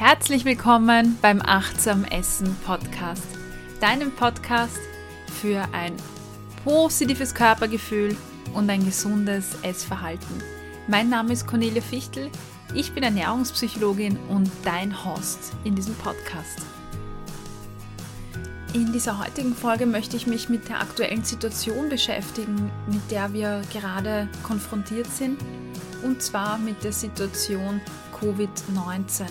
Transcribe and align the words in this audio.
Herzlich 0.00 0.46
willkommen 0.46 1.18
beim 1.20 1.42
Achtsam 1.42 2.04
Essen 2.04 2.56
Podcast, 2.64 3.28
deinem 3.82 4.10
Podcast 4.12 4.80
für 5.42 5.62
ein 5.74 5.92
positives 6.64 7.34
Körpergefühl 7.34 8.16
und 8.54 8.70
ein 8.70 8.82
gesundes 8.82 9.58
Essverhalten. 9.60 10.42
Mein 10.88 11.10
Name 11.10 11.34
ist 11.34 11.46
Cornelia 11.46 11.82
Fichtel, 11.82 12.30
ich 12.74 12.94
bin 12.94 13.02
Ernährungspsychologin 13.02 14.16
und 14.30 14.50
dein 14.64 15.04
Host 15.04 15.52
in 15.64 15.74
diesem 15.74 15.94
Podcast. 15.96 16.62
In 18.72 18.94
dieser 18.94 19.18
heutigen 19.18 19.54
Folge 19.54 19.84
möchte 19.84 20.16
ich 20.16 20.26
mich 20.26 20.48
mit 20.48 20.70
der 20.70 20.80
aktuellen 20.80 21.24
Situation 21.24 21.90
beschäftigen, 21.90 22.70
mit 22.86 23.10
der 23.10 23.34
wir 23.34 23.60
gerade 23.70 24.30
konfrontiert 24.44 25.08
sind, 25.08 25.38
und 26.02 26.22
zwar 26.22 26.56
mit 26.56 26.84
der 26.84 26.94
Situation 26.94 27.82
Covid-19. 28.18 29.26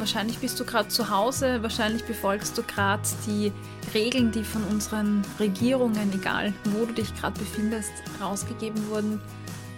Wahrscheinlich 0.00 0.38
bist 0.38 0.58
du 0.58 0.64
gerade 0.64 0.88
zu 0.88 1.10
Hause, 1.10 1.62
wahrscheinlich 1.62 2.06
befolgst 2.06 2.56
du 2.56 2.62
gerade 2.62 3.02
die 3.26 3.52
Regeln, 3.92 4.32
die 4.32 4.44
von 4.44 4.64
unseren 4.64 5.22
Regierungen, 5.38 6.10
egal 6.14 6.54
wo 6.64 6.86
du 6.86 6.94
dich 6.94 7.14
gerade 7.14 7.38
befindest, 7.38 7.92
rausgegeben 8.18 8.88
wurden 8.88 9.20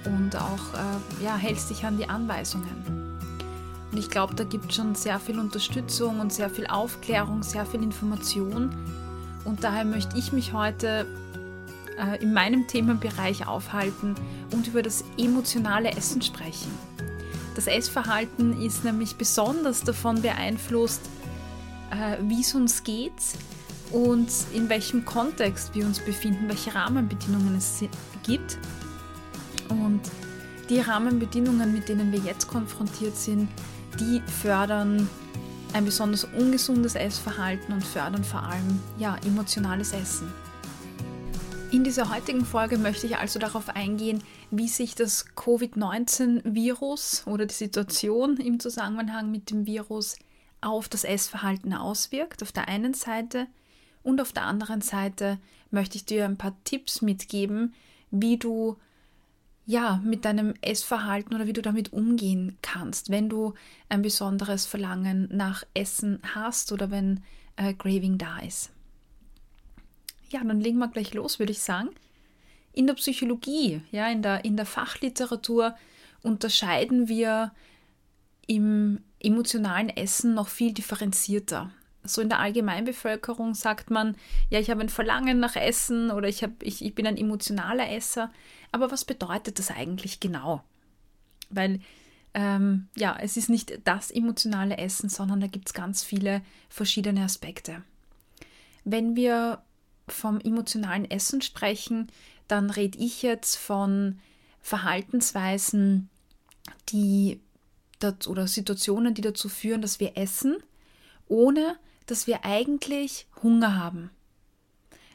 und 0.04 0.36
auch 0.36 0.74
äh, 0.74 1.24
ja, 1.24 1.36
hältst 1.36 1.70
dich 1.70 1.84
an 1.84 1.98
die 1.98 2.08
Anweisungen. 2.08 3.18
Und 3.90 3.98
ich 3.98 4.10
glaube, 4.10 4.36
da 4.36 4.44
gibt 4.44 4.70
es 4.70 4.76
schon 4.76 4.94
sehr 4.94 5.18
viel 5.18 5.40
Unterstützung 5.40 6.20
und 6.20 6.32
sehr 6.32 6.48
viel 6.48 6.68
Aufklärung, 6.68 7.42
sehr 7.42 7.66
viel 7.66 7.82
Information. 7.82 8.70
Und 9.44 9.64
daher 9.64 9.84
möchte 9.84 10.16
ich 10.16 10.32
mich 10.32 10.52
heute 10.52 11.04
äh, 11.98 12.22
in 12.22 12.32
meinem 12.32 12.68
Themenbereich 12.68 13.48
aufhalten 13.48 14.14
und 14.52 14.68
über 14.68 14.82
das 14.82 15.02
emotionale 15.18 15.90
Essen 15.90 16.22
sprechen. 16.22 16.70
Das 17.54 17.66
Essverhalten 17.66 18.60
ist 18.62 18.84
nämlich 18.84 19.16
besonders 19.16 19.82
davon 19.82 20.22
beeinflusst, 20.22 21.02
äh, 21.90 22.16
wie 22.22 22.40
es 22.40 22.54
uns 22.54 22.82
geht 22.82 23.12
und 23.90 24.30
in 24.54 24.68
welchem 24.68 25.04
Kontext 25.04 25.74
wir 25.74 25.84
uns 25.84 25.98
befinden, 26.00 26.48
welche 26.48 26.74
Rahmenbedingungen 26.74 27.56
es 27.56 27.84
gibt. 28.22 28.58
Und 29.68 30.00
die 30.70 30.80
Rahmenbedingungen, 30.80 31.72
mit 31.72 31.88
denen 31.88 32.10
wir 32.12 32.20
jetzt 32.20 32.48
konfrontiert 32.48 33.16
sind, 33.16 33.48
die 34.00 34.22
fördern 34.40 35.08
ein 35.74 35.84
besonders 35.84 36.24
ungesundes 36.24 36.94
Essverhalten 36.94 37.74
und 37.74 37.84
fördern 37.84 38.24
vor 38.24 38.42
allem 38.42 38.80
ja, 38.98 39.16
emotionales 39.26 39.92
Essen. 39.92 40.32
In 41.72 41.84
dieser 41.84 42.14
heutigen 42.14 42.44
Folge 42.44 42.76
möchte 42.76 43.06
ich 43.06 43.16
also 43.16 43.38
darauf 43.38 43.70
eingehen, 43.70 44.22
wie 44.50 44.68
sich 44.68 44.94
das 44.94 45.34
Covid-19-Virus 45.34 47.26
oder 47.26 47.46
die 47.46 47.54
Situation 47.54 48.36
im 48.36 48.60
Zusammenhang 48.60 49.30
mit 49.30 49.48
dem 49.48 49.64
Virus 49.64 50.16
auf 50.60 50.90
das 50.90 51.04
Essverhalten 51.04 51.72
auswirkt, 51.72 52.42
auf 52.42 52.52
der 52.52 52.68
einen 52.68 52.92
Seite. 52.92 53.46
Und 54.02 54.20
auf 54.20 54.34
der 54.34 54.44
anderen 54.44 54.82
Seite 54.82 55.38
möchte 55.70 55.96
ich 55.96 56.04
dir 56.04 56.26
ein 56.26 56.36
paar 56.36 56.54
Tipps 56.64 57.00
mitgeben, 57.00 57.72
wie 58.10 58.36
du 58.36 58.76
ja 59.64 59.98
mit 60.04 60.26
deinem 60.26 60.52
Essverhalten 60.60 61.34
oder 61.34 61.46
wie 61.46 61.54
du 61.54 61.62
damit 61.62 61.94
umgehen 61.94 62.58
kannst, 62.60 63.08
wenn 63.08 63.30
du 63.30 63.54
ein 63.88 64.02
besonderes 64.02 64.66
Verlangen 64.66 65.26
nach 65.32 65.64
Essen 65.72 66.20
hast 66.34 66.70
oder 66.70 66.90
wenn 66.90 67.22
äh, 67.56 67.72
Graving 67.72 68.18
da 68.18 68.40
ist. 68.40 68.70
Ja, 70.32 70.42
dann 70.42 70.60
legen 70.60 70.78
wir 70.78 70.88
gleich 70.88 71.12
los, 71.12 71.38
würde 71.38 71.52
ich 71.52 71.60
sagen. 71.60 71.90
In 72.72 72.86
der 72.86 72.94
Psychologie, 72.94 73.82
ja, 73.90 74.08
in 74.08 74.22
der, 74.22 74.44
in 74.46 74.56
der 74.56 74.64
Fachliteratur 74.64 75.76
unterscheiden 76.22 77.06
wir 77.06 77.52
im 78.46 79.00
emotionalen 79.20 79.90
Essen 79.90 80.34
noch 80.34 80.48
viel 80.48 80.72
differenzierter. 80.72 81.70
So 82.04 82.22
in 82.22 82.30
der 82.30 82.40
Allgemeinbevölkerung 82.40 83.54
sagt 83.54 83.90
man, 83.90 84.16
ja, 84.48 84.58
ich 84.58 84.70
habe 84.70 84.80
ein 84.80 84.88
Verlangen 84.88 85.38
nach 85.38 85.54
Essen 85.54 86.10
oder 86.10 86.28
ich, 86.28 86.42
hab, 86.42 86.62
ich, 86.62 86.84
ich 86.84 86.94
bin 86.94 87.06
ein 87.06 87.16
emotionaler 87.18 87.90
Esser. 87.90 88.32
Aber 88.72 88.90
was 88.90 89.04
bedeutet 89.04 89.58
das 89.58 89.70
eigentlich 89.70 90.18
genau? 90.18 90.64
Weil 91.50 91.80
ähm, 92.34 92.88
ja, 92.96 93.16
es 93.20 93.36
ist 93.36 93.50
nicht 93.50 93.80
das 93.84 94.10
emotionale 94.10 94.78
Essen, 94.78 95.10
sondern 95.10 95.40
da 95.40 95.46
gibt 95.46 95.68
es 95.68 95.74
ganz 95.74 96.02
viele 96.02 96.40
verschiedene 96.70 97.22
Aspekte. 97.22 97.82
Wenn 98.84 99.14
wir 99.14 99.62
vom 100.08 100.40
emotionalen 100.40 101.10
Essen 101.10 101.42
sprechen, 101.42 102.08
dann 102.48 102.70
rede 102.70 102.98
ich 102.98 103.22
jetzt 103.22 103.56
von 103.56 104.18
Verhaltensweisen, 104.60 106.08
die 106.88 107.40
oder 108.26 108.48
Situationen, 108.48 109.14
die 109.14 109.22
dazu 109.22 109.48
führen, 109.48 109.80
dass 109.80 110.00
wir 110.00 110.16
essen, 110.16 110.56
ohne 111.28 111.76
dass 112.06 112.26
wir 112.26 112.44
eigentlich 112.44 113.26
Hunger 113.42 113.76
haben. 113.76 114.10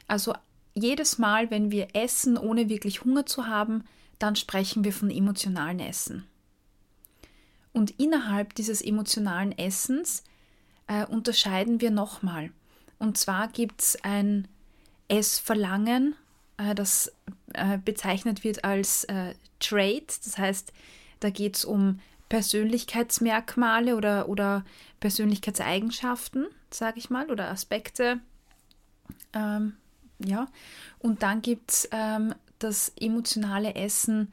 Also 0.06 0.34
jedes 0.74 1.18
Mal, 1.18 1.50
wenn 1.50 1.70
wir 1.70 1.88
essen, 1.94 2.38
ohne 2.38 2.68
wirklich 2.68 3.04
Hunger 3.04 3.26
zu 3.26 3.46
haben, 3.46 3.84
dann 4.18 4.36
sprechen 4.36 4.84
wir 4.84 4.92
von 4.92 5.10
emotionalen 5.10 5.80
Essen. 5.80 6.24
Und 7.72 7.90
innerhalb 8.00 8.54
dieses 8.54 8.80
emotionalen 8.80 9.56
Essens 9.56 10.24
äh, 10.86 11.04
unterscheiden 11.04 11.80
wir 11.80 11.90
nochmal. 11.90 12.50
Und 12.98 13.18
zwar 13.18 13.48
gibt 13.48 13.82
es 13.82 14.02
ein 14.02 14.48
Essverlangen, 15.08 16.14
äh, 16.58 16.74
das 16.74 17.12
äh, 17.54 17.78
bezeichnet 17.78 18.44
wird 18.44 18.64
als 18.64 19.04
äh, 19.04 19.34
Trait. 19.58 20.18
Das 20.24 20.38
heißt, 20.38 20.72
da 21.20 21.30
geht 21.30 21.56
es 21.56 21.64
um 21.64 22.00
Persönlichkeitsmerkmale 22.28 23.96
oder, 23.96 24.28
oder 24.28 24.64
Persönlichkeitseigenschaften, 25.00 26.46
sage 26.70 26.98
ich 26.98 27.10
mal, 27.10 27.30
oder 27.30 27.50
Aspekte. 27.50 28.20
Ähm, 29.32 29.74
ja. 30.18 30.46
Und 30.98 31.22
dann 31.22 31.42
gibt 31.42 31.70
es 31.70 31.88
ähm, 31.92 32.34
das 32.58 32.92
emotionale 33.00 33.74
Essen 33.74 34.32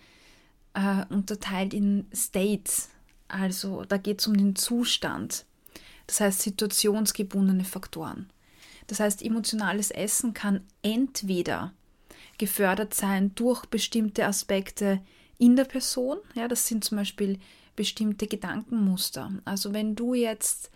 äh, 0.74 1.06
unterteilt 1.10 1.74
in 1.74 2.08
States. 2.14 2.90
Also 3.28 3.84
da 3.86 3.98
geht 3.98 4.20
es 4.20 4.28
um 4.28 4.36
den 4.36 4.56
Zustand. 4.56 5.46
Das 6.08 6.20
heißt 6.20 6.42
situationsgebundene 6.42 7.64
Faktoren. 7.64 8.30
Das 8.88 9.00
heißt, 9.00 9.24
emotionales 9.24 9.92
Essen 9.92 10.34
kann 10.34 10.62
entweder 10.82 11.74
gefördert 12.38 12.94
sein 12.94 13.34
durch 13.36 13.66
bestimmte 13.66 14.26
Aspekte 14.26 15.02
in 15.38 15.56
der 15.56 15.66
Person. 15.66 16.18
Ja, 16.34 16.48
das 16.48 16.68
sind 16.68 16.84
zum 16.84 16.98
Beispiel 16.98 17.40
bestimmte 17.76 18.28
Gedankenmuster. 18.28 19.32
Also 19.46 19.74
wenn 19.74 19.96
du 19.96 20.14
jetzt 20.14 20.72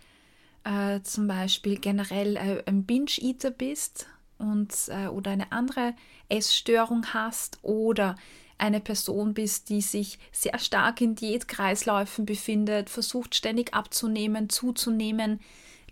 äh, 0.64 1.00
zum 1.02 1.26
Beispiel 1.26 1.78
generell 1.78 2.36
äh, 2.36 2.62
ein 2.66 2.84
Binge-Eater 2.84 3.50
bist 3.50 4.06
und, 4.38 4.74
äh, 4.88 5.06
oder 5.06 5.30
eine 5.30 5.52
andere 5.52 5.94
Essstörung 6.28 7.06
hast 7.14 7.58
oder 7.62 8.16
eine 8.58 8.80
Person 8.80 9.32
bist, 9.32 9.70
die 9.70 9.80
sich 9.80 10.18
sehr 10.32 10.58
stark 10.58 11.00
in 11.00 11.14
Diätkreisläufen 11.14 12.26
befindet, 12.26 12.90
versucht 12.90 13.34
ständig 13.34 13.72
abzunehmen, 13.72 14.50
zuzunehmen, 14.50 15.40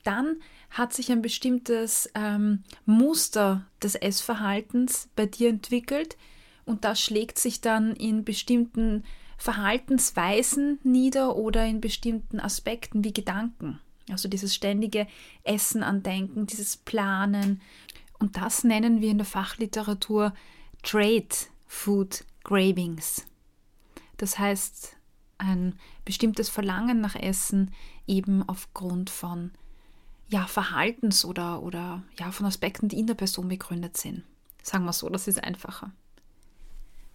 dann 0.05 0.37
hat 0.71 0.93
sich 0.93 1.11
ein 1.11 1.23
bestimmtes 1.23 2.11
ähm, 2.15 2.63
Muster 2.85 3.67
des 3.83 3.95
Essverhaltens 3.95 5.09
bei 5.17 5.27
dir 5.27 5.49
entwickelt 5.49 6.17
und 6.65 6.85
das 6.85 7.01
schlägt 7.01 7.39
sich 7.39 7.61
dann 7.61 7.95
in 7.97 8.25
bestimmten 8.25 9.05
Verhaltensweisen 9.39 10.81
nieder 10.83 11.37
oder 11.37 11.65
in 11.65 11.81
bestimmten 11.81 12.41
Aspekten 12.41 13.05
wie 13.05 13.13
Gedanken. 13.13 13.79
Also 14.11 14.29
dieses 14.29 14.55
ständige 14.55 15.07
Essen 15.45 15.83
andenken, 15.83 16.47
dieses 16.47 16.77
Planen. 16.77 17.61
Und 18.19 18.37
das 18.37 18.65
nennen 18.65 19.01
wir 19.01 19.11
in 19.11 19.19
der 19.19 19.27
Fachliteratur 19.27 20.35
Trade 20.83 21.29
Food 21.67 22.25
Cravings. 22.45 23.27
Das 24.17 24.39
heißt, 24.39 24.97
ein 25.39 25.79
bestimmtes 26.05 26.49
Verlangen 26.49 27.01
nach 27.01 27.15
Essen 27.15 27.73
eben 28.07 28.47
aufgrund 28.49 29.09
von 29.09 29.53
ja, 30.29 30.47
Verhaltens- 30.47 31.25
oder, 31.25 31.63
oder 31.63 32.03
ja, 32.19 32.31
von 32.31 32.47
Aspekten, 32.47 32.89
die 32.89 32.99
in 32.99 33.07
der 33.07 33.15
Person 33.15 33.49
begründet 33.49 33.97
sind. 33.97 34.25
Sagen 34.63 34.85
wir 34.85 34.93
so, 34.93 35.09
das 35.09 35.29
ist 35.29 35.43
einfacher. 35.43 35.93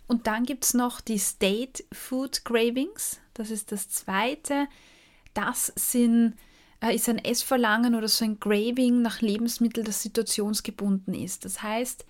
Und 0.07 0.27
dann 0.27 0.43
gibt 0.43 0.65
es 0.65 0.73
noch 0.73 1.01
die 1.01 1.19
State 1.19 1.83
Food 1.91 2.43
Cravings. 2.43 3.19
Das 3.33 3.51
ist 3.51 3.71
das 3.71 3.89
zweite. 3.89 4.67
Das 5.33 5.71
sind, 5.75 6.35
äh, 6.81 6.95
ist 6.95 7.09
ein 7.09 7.23
Essverlangen 7.23 7.95
oder 7.95 8.07
so 8.07 8.25
ein 8.25 8.39
Craving 8.39 9.01
nach 9.01 9.21
Lebensmitteln, 9.21 9.85
das 9.85 10.01
situationsgebunden 10.03 11.13
ist. 11.13 11.45
Das 11.45 11.61
heißt, 11.61 12.05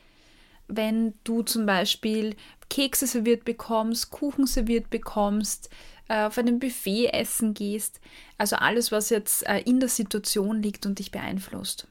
wenn 0.68 1.14
du 1.24 1.44
zum 1.44 1.66
Beispiel 1.66 2.36
Kekse 2.70 3.06
serviert 3.06 3.46
bekommst, 3.46 4.10
Kuchen 4.10 4.48
serviert 4.48 4.90
bekommst, 4.90 5.70
äh, 6.08 6.26
auf 6.26 6.38
einem 6.38 6.60
Buffet 6.60 7.08
essen 7.14 7.54
gehst. 7.54 8.00
Also 8.38 8.56
alles, 8.56 8.92
was 8.92 9.10
jetzt 9.10 9.46
äh, 9.48 9.60
in 9.60 9.80
der 9.80 9.90
Situation 9.90 10.62
liegt 10.62 10.86
und 10.86 11.00
dich 11.00 11.12
beeinflusst. 11.12 11.88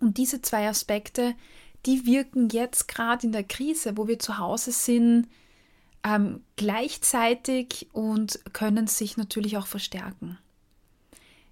Und 0.00 0.18
diese 0.18 0.42
zwei 0.42 0.68
Aspekte, 0.68 1.34
die 1.86 2.06
wirken 2.06 2.48
jetzt 2.48 2.88
gerade 2.88 3.26
in 3.26 3.32
der 3.32 3.44
Krise, 3.44 3.96
wo 3.96 4.08
wir 4.08 4.18
zu 4.18 4.38
Hause 4.38 4.72
sind, 4.72 5.28
ähm, 6.02 6.42
gleichzeitig 6.56 7.88
und 7.92 8.40
können 8.52 8.86
sich 8.86 9.16
natürlich 9.16 9.56
auch 9.56 9.66
verstärken. 9.66 10.38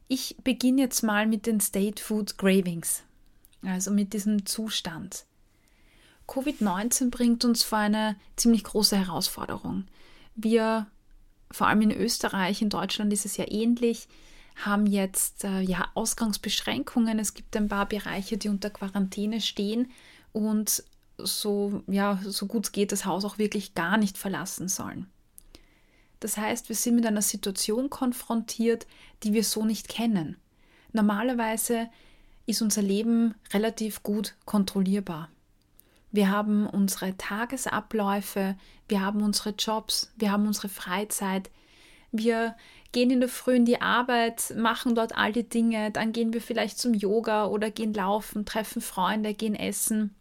Ich 0.08 0.36
beginne 0.44 0.82
jetzt 0.82 1.02
mal 1.02 1.26
mit 1.26 1.46
den 1.46 1.60
State 1.60 2.02
Food 2.02 2.36
Cravings, 2.36 3.02
also 3.62 3.90
mit 3.90 4.12
diesem 4.12 4.44
Zustand. 4.44 5.24
Covid-19 6.28 7.10
bringt 7.10 7.44
uns 7.44 7.62
vor 7.62 7.78
eine 7.78 8.16
ziemlich 8.36 8.64
große 8.64 8.96
Herausforderung. 8.96 9.86
Wir, 10.34 10.86
vor 11.52 11.68
allem 11.68 11.82
in 11.82 11.92
Österreich, 11.92 12.62
in 12.62 12.68
Deutschland 12.70 13.12
ist 13.12 13.26
es 13.26 13.36
ja 13.36 13.44
ähnlich, 13.48 14.08
haben 14.56 14.86
jetzt 14.86 15.44
äh, 15.44 15.60
ja 15.60 15.88
Ausgangsbeschränkungen. 15.94 17.18
Es 17.18 17.34
gibt 17.34 17.56
ein 17.56 17.68
paar 17.68 17.86
Bereiche, 17.86 18.36
die 18.36 18.48
unter 18.48 18.70
Quarantäne 18.70 19.40
stehen 19.40 19.90
und 20.32 20.82
so, 21.18 21.82
ja, 21.86 22.18
so 22.24 22.46
gut 22.46 22.66
es 22.66 22.72
geht, 22.72 22.92
das 22.92 23.04
Haus 23.04 23.24
auch 23.24 23.38
wirklich 23.38 23.74
gar 23.74 23.96
nicht 23.96 24.18
verlassen 24.18 24.68
sollen. 24.68 25.06
Das 26.20 26.36
heißt, 26.36 26.68
wir 26.68 26.76
sind 26.76 26.96
mit 26.96 27.06
einer 27.06 27.22
Situation 27.22 27.90
konfrontiert, 27.90 28.86
die 29.22 29.32
wir 29.32 29.44
so 29.44 29.64
nicht 29.64 29.88
kennen. 29.88 30.36
Normalerweise 30.92 31.88
ist 32.46 32.62
unser 32.62 32.82
Leben 32.82 33.34
relativ 33.52 34.02
gut 34.02 34.34
kontrollierbar. 34.44 35.28
Wir 36.12 36.30
haben 36.30 36.66
unsere 36.66 37.16
Tagesabläufe, 37.16 38.56
wir 38.86 39.00
haben 39.00 39.22
unsere 39.22 39.50
Jobs, 39.50 40.12
wir 40.16 40.30
haben 40.30 40.46
unsere 40.46 40.68
Freizeit. 40.68 41.50
Wir 42.12 42.54
gehen 42.92 43.10
in 43.10 43.20
der 43.20 43.30
Früh 43.30 43.56
in 43.56 43.64
die 43.64 43.80
Arbeit, 43.80 44.52
machen 44.54 44.94
dort 44.94 45.16
all 45.16 45.32
die 45.32 45.48
Dinge, 45.48 45.90
dann 45.90 46.12
gehen 46.12 46.34
wir 46.34 46.42
vielleicht 46.42 46.78
zum 46.78 46.92
Yoga 46.92 47.46
oder 47.46 47.70
gehen 47.70 47.94
laufen, 47.94 48.44
treffen 48.44 48.82
Freunde, 48.82 49.32
gehen 49.32 49.54
essen. 49.54 50.14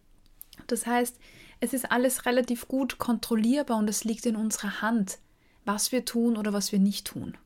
Das 0.67 0.87
heißt, 0.87 1.19
es 1.59 1.73
ist 1.73 1.91
alles 1.91 2.25
relativ 2.25 2.69
gut 2.69 2.97
kontrollierbar 2.97 3.77
und 3.77 3.89
es 3.89 4.05
liegt 4.05 4.25
in 4.25 4.37
unserer 4.37 4.81
Hand, 4.81 5.19
was 5.65 5.91
wir 5.91 6.05
tun 6.05 6.37
oder 6.37 6.53
was 6.53 6.71
wir 6.71 6.79
nicht 6.79 7.07
tun. 7.07 7.37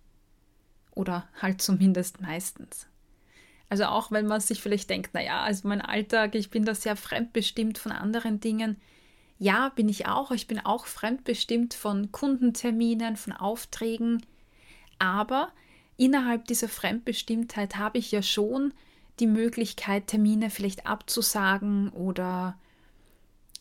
Oder 0.91 1.27
halt 1.41 1.63
zumindest 1.63 2.21
meistens. 2.21 2.87
Also 3.69 3.85
auch 3.85 4.11
wenn 4.11 4.27
man 4.27 4.41
sich 4.41 4.61
vielleicht 4.61 4.89
denkt, 4.89 5.13
naja, 5.13 5.41
also 5.41 5.67
mein 5.67 5.81
Alltag, 5.81 6.35
ich 6.35 6.49
bin 6.49 6.65
da 6.65 6.75
sehr 6.75 6.95
fremdbestimmt 6.95 7.77
von 7.77 7.91
anderen 7.91 8.39
Dingen. 8.39 8.77
Ja, 9.37 9.69
bin 9.69 9.89
ich 9.89 10.07
auch. 10.07 10.31
Ich 10.31 10.47
bin 10.47 10.59
auch 10.59 10.85
fremdbestimmt 10.85 11.73
von 11.73 12.11
Kundenterminen, 12.11 13.17
von 13.17 13.33
Aufträgen. 13.33 14.25
Aber 14.99 15.49
innerhalb 15.97 16.45
dieser 16.45 16.69
Fremdbestimmtheit 16.69 17.75
habe 17.75 17.97
ich 17.97 18.11
ja 18.11 18.21
schon 18.21 18.73
die 19.19 19.27
Möglichkeit, 19.27 20.07
Termine 20.07 20.49
vielleicht 20.49 20.85
abzusagen 20.87 21.89
oder 21.89 22.57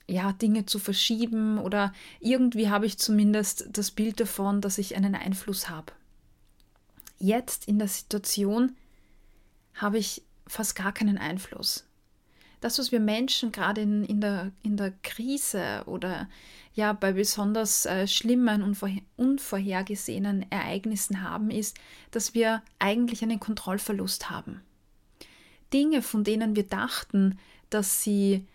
ja, 0.06 0.32
Dinge 0.32 0.66
zu 0.66 0.78
verschieben 0.78 1.58
oder 1.58 1.92
irgendwie 2.20 2.68
habe 2.68 2.86
ich 2.86 2.98
zumindest 2.98 3.68
das 3.70 3.90
Bild 3.90 4.20
davon, 4.20 4.60
dass 4.60 4.78
ich 4.78 4.96
einen 4.96 5.14
Einfluss 5.14 5.70
habe. 5.70 5.92
Jetzt 7.18 7.68
in 7.68 7.78
der 7.78 7.88
Situation 7.88 8.76
habe 9.74 9.98
ich 9.98 10.22
fast 10.46 10.76
gar 10.76 10.92
keinen 10.92 11.18
Einfluss. 11.18 11.86
Das, 12.60 12.78
was 12.78 12.92
wir 12.92 13.00
Menschen 13.00 13.52
gerade 13.52 13.82
in, 13.82 14.04
in, 14.04 14.20
der, 14.20 14.52
in 14.62 14.76
der 14.76 14.92
Krise 15.02 15.82
oder 15.86 16.28
ja 16.72 16.92
bei 16.92 17.12
besonders 17.12 17.84
äh, 17.84 18.06
schlimmen 18.06 18.62
und 18.62 18.78
unvorhergesehenen 19.16 20.50
Ereignissen 20.50 21.22
haben, 21.22 21.50
ist, 21.50 21.76
dass 22.10 22.34
wir 22.34 22.62
eigentlich 22.78 23.22
einen 23.22 23.38
Kontrollverlust 23.38 24.30
haben. 24.30 24.62
Dinge, 25.72 26.02
von 26.02 26.24
denen 26.24 26.56
wir 26.56 26.66
dachten, 26.66 27.38
dass 27.68 28.02
sie 28.02 28.46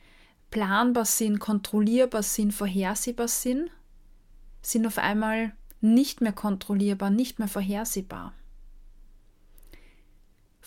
planbar 0.51 1.05
sind, 1.05 1.39
kontrollierbar 1.39 2.23
sind, 2.23 2.51
vorhersehbar 2.51 3.27
sind, 3.27 3.69
sind 4.61 4.87
auf 4.87 4.97
einmal 4.97 5.53
nicht 5.81 6.21
mehr 6.21 6.33
kontrollierbar, 6.33 7.09
nicht 7.09 7.39
mehr 7.39 7.47
vorhersehbar. 7.47 8.33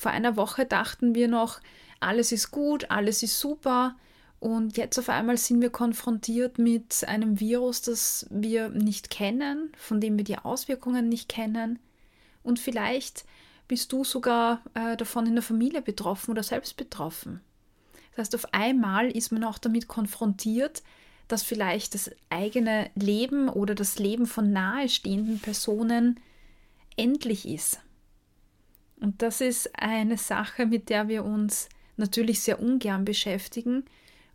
Vor 0.02 0.10
einer 0.10 0.36
Woche 0.36 0.66
dachten 0.66 1.14
wir 1.14 1.28
noch, 1.28 1.60
alles 2.00 2.32
ist 2.32 2.50
gut, 2.50 2.90
alles 2.90 3.22
ist 3.22 3.38
super. 3.38 3.94
Und 4.40 4.76
jetzt 4.76 4.98
auf 4.98 5.08
einmal 5.08 5.36
sind 5.36 5.62
wir 5.62 5.70
konfrontiert 5.70 6.58
mit 6.58 7.04
einem 7.06 7.38
Virus, 7.38 7.82
das 7.82 8.26
wir 8.28 8.68
nicht 8.70 9.10
kennen, 9.10 9.70
von 9.76 10.00
dem 10.00 10.16
wir 10.16 10.24
die 10.24 10.38
Auswirkungen 10.38 11.08
nicht 11.08 11.28
kennen. 11.28 11.78
Und 12.42 12.58
vielleicht 12.58 13.24
bist 13.68 13.92
du 13.92 14.02
sogar 14.02 14.64
äh, 14.74 14.96
davon 14.96 15.24
in 15.24 15.34
der 15.34 15.44
Familie 15.44 15.82
betroffen 15.82 16.32
oder 16.32 16.42
selbst 16.42 16.76
betroffen. 16.76 17.40
Das 18.10 18.22
heißt, 18.22 18.34
auf 18.34 18.52
einmal 18.52 19.08
ist 19.08 19.30
man 19.30 19.44
auch 19.44 19.58
damit 19.58 19.86
konfrontiert, 19.86 20.82
dass 21.28 21.44
vielleicht 21.44 21.94
das 21.94 22.10
eigene 22.28 22.90
Leben 22.96 23.48
oder 23.48 23.76
das 23.76 24.00
Leben 24.00 24.26
von 24.26 24.52
nahestehenden 24.52 25.38
Personen 25.38 26.18
endlich 26.96 27.46
ist. 27.46 27.78
Und 29.02 29.20
das 29.20 29.40
ist 29.40 29.68
eine 29.76 30.16
Sache, 30.16 30.64
mit 30.64 30.88
der 30.88 31.08
wir 31.08 31.24
uns 31.24 31.68
natürlich 31.96 32.40
sehr 32.40 32.62
ungern 32.62 33.04
beschäftigen 33.04 33.84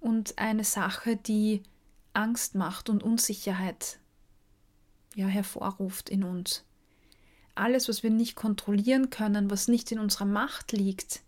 und 0.02 0.38
eine 0.38 0.66
Sache, 0.66 1.16
die 1.16 1.64
Angst 2.12 2.54
macht 2.54 2.90
und 2.90 3.02
Unsicherheit 3.02 3.98
ja, 5.16 5.28
hervorruft 5.28 6.10
in 6.10 6.26
uns. 6.26 6.66
Alles, 7.56 7.88
was 7.88 8.04
wir 8.04 8.10
nicht 8.10 8.36
kontrollieren 8.36 9.10
können, 9.10 9.50
was 9.50 9.70
nicht 9.70 9.90
in 9.94 10.00
unserer 10.00 10.26
Macht 10.26 10.74
liegt, 10.74 11.22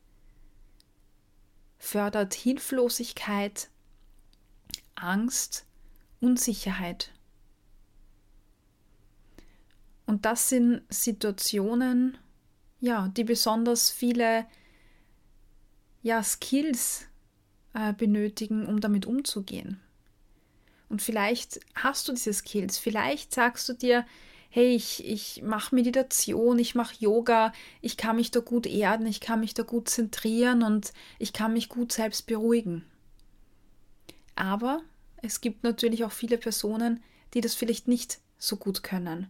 fördert 1.77 2.33
Hilflosigkeit, 2.33 3.69
Angst, 4.95 5.65
Unsicherheit. 6.19 7.13
Und 10.05 10.25
das 10.25 10.49
sind 10.49 10.81
Situationen, 10.89 12.17
ja, 12.79 13.07
die 13.09 13.23
besonders 13.23 13.89
viele 13.91 14.45
ja, 16.01 16.23
Skills 16.23 17.05
äh, 17.73 17.93
benötigen, 17.93 18.65
um 18.65 18.79
damit 18.79 19.05
umzugehen. 19.05 19.79
Und 20.87 21.01
vielleicht 21.01 21.59
hast 21.75 22.07
du 22.07 22.13
diese 22.13 22.33
Skills, 22.33 22.77
vielleicht 22.77 23.33
sagst 23.33 23.69
du 23.69 23.73
dir, 23.73 24.05
hey, 24.49 24.75
ich, 24.75 25.05
ich 25.05 25.43
mache 25.43 25.75
Meditation, 25.75 26.57
ich 26.57 26.73
mache 26.73 26.95
Yoga, 26.99 27.53
ich 27.81 27.97
kann 27.97 28.15
mich 28.15 28.31
da 28.31 28.39
gut 28.39 28.65
erden, 28.65 29.05
ich 29.05 29.19
kann 29.19 29.41
mich 29.41 29.53
da 29.53 29.61
gut 29.61 29.89
zentrieren 29.89 30.63
und 30.63 30.91
ich 31.19 31.33
kann 31.33 31.53
mich 31.53 31.69
gut 31.69 31.91
selbst 31.91 32.25
beruhigen. 32.25 32.83
Aber 34.35 34.81
es 35.21 35.41
gibt 35.41 35.63
natürlich 35.63 36.03
auch 36.03 36.11
viele 36.11 36.39
Personen, 36.39 37.03
die 37.35 37.41
das 37.41 37.53
vielleicht 37.53 37.87
nicht 37.87 38.19
so 38.39 38.57
gut 38.57 38.81
können, 38.81 39.27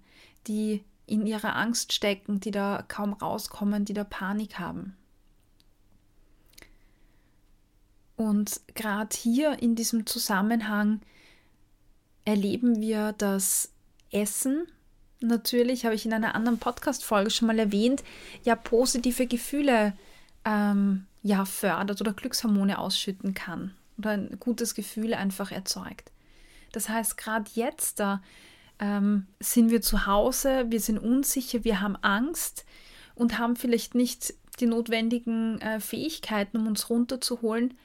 die 0.48 0.86
in 1.10 1.26
ihrer 1.26 1.56
Angst 1.56 1.94
stecken, 1.94 2.40
die 2.40 2.52
da 2.52 2.84
kaum 2.88 3.14
rauskommen, 3.14 3.86
die 3.86 3.94
da 3.94 4.04
Panik 4.04 4.60
haben. 4.60 4.96
Und 8.16 8.60
gerade 8.76 9.16
hier 9.16 9.60
in 9.62 9.76
diesem 9.76 10.06
Zusammenhang 10.06 11.02
erleben 12.26 12.82
wir 12.82 13.14
das 13.14 13.72
Essen, 14.12 14.68
natürlich, 15.22 15.86
habe 15.86 15.96
ich 15.96 16.06
in 16.06 16.14
einer 16.14 16.36
anderen 16.36 16.60
Podcast-Folge 16.60 17.30
schon 17.30 17.48
mal 17.48 17.60
erwähnt, 17.60 18.04
ja 18.44 18.56
positive 18.56 19.28
Gefühle 19.28 19.94
ähm, 20.46 21.06
ja, 21.24 21.46
fördert 21.46 22.02
oder 22.02 22.14
Glückshormone 22.14 22.78
ausschütten 22.78 23.34
kann 23.34 23.74
oder 23.98 24.12
ein 24.12 24.38
gutes 24.40 24.76
Gefühl 24.76 25.14
einfach 25.14 25.52
erzeugt. 25.52 26.12
Das 26.72 26.90
heißt, 26.90 27.18
gerade 27.18 27.50
jetzt 27.54 28.00
da 28.00 28.22
ähm, 28.80 29.28
sind 29.40 29.72
wir 29.72 29.82
zu 29.82 30.06
Hause, 30.06 30.66
wir 30.70 30.80
sind 30.80 30.98
unsicher, 30.98 31.64
wir 31.64 31.82
haben 31.82 31.96
Angst 31.98 32.66
und 33.16 33.38
haben 33.38 33.56
vielleicht 33.56 33.96
nicht 33.96 34.34
die 34.60 34.66
notwendigen 34.66 35.60
äh, 35.62 35.80
Fähigkeiten, 35.80 36.58
um 36.58 36.68
uns 36.68 36.90
runterzuholen, 36.90 37.76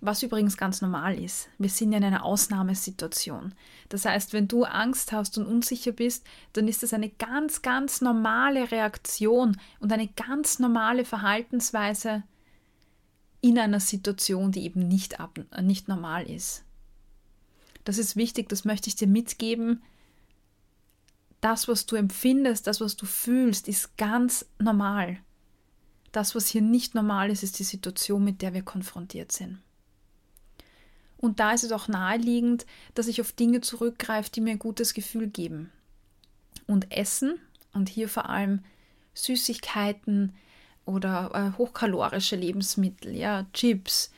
was 0.00 0.22
übrigens 0.22 0.56
ganz 0.56 0.80
normal 0.80 1.18
ist. 1.18 1.48
Wir 1.58 1.68
sind 1.68 1.92
ja 1.92 1.98
in 1.98 2.04
einer 2.04 2.24
Ausnahmesituation. 2.24 3.54
Das 3.88 4.04
heißt, 4.04 4.32
wenn 4.32 4.48
du 4.48 4.64
Angst 4.64 5.12
hast 5.12 5.36
und 5.38 5.46
unsicher 5.46 5.92
bist, 5.92 6.26
dann 6.52 6.68
ist 6.68 6.82
das 6.82 6.94
eine 6.94 7.10
ganz, 7.10 7.62
ganz 7.62 8.00
normale 8.00 8.70
Reaktion 8.70 9.56
und 9.78 9.92
eine 9.92 10.08
ganz 10.08 10.58
normale 10.58 11.04
Verhaltensweise 11.04 12.22
in 13.42 13.58
einer 13.58 13.80
Situation, 13.80 14.52
die 14.52 14.64
eben 14.64 14.86
nicht, 14.88 15.20
ab, 15.20 15.38
nicht 15.60 15.88
normal 15.88 16.28
ist. 16.28 16.64
Das 17.84 17.98
ist 17.98 18.16
wichtig, 18.16 18.48
das 18.48 18.64
möchte 18.64 18.88
ich 18.88 18.96
dir 18.96 19.08
mitgeben 19.08 19.82
das, 21.40 21.68
was 21.68 21.86
du 21.86 21.96
empfindest, 21.96 22.66
das, 22.66 22.80
was 22.80 22.96
du 22.96 23.06
fühlst, 23.06 23.68
ist 23.68 23.96
ganz 23.96 24.46
normal. 24.58 25.18
Das, 26.12 26.34
was 26.34 26.48
hier 26.48 26.62
nicht 26.62 26.94
normal 26.94 27.30
ist, 27.30 27.42
ist 27.42 27.58
die 27.58 27.64
Situation, 27.64 28.24
mit 28.24 28.42
der 28.42 28.52
wir 28.52 28.62
konfrontiert 28.62 29.32
sind. 29.32 29.60
Und 31.16 31.38
da 31.38 31.52
ist 31.52 31.64
es 31.64 31.72
auch 31.72 31.88
naheliegend, 31.88 32.66
dass 32.94 33.06
ich 33.06 33.20
auf 33.20 33.32
Dinge 33.32 33.60
zurückgreife, 33.60 34.30
die 34.30 34.40
mir 34.40 34.52
ein 34.52 34.58
gutes 34.58 34.94
Gefühl 34.94 35.28
geben. 35.28 35.70
Und 36.66 36.90
Essen, 36.90 37.38
und 37.72 37.88
hier 37.88 38.08
vor 38.08 38.28
allem 38.28 38.64
Süßigkeiten 39.14 40.34
oder 40.84 41.30
äh, 41.34 41.58
hochkalorische 41.58 42.36
Lebensmittel, 42.36 43.14
ja, 43.14 43.46
Chips, 43.52 44.10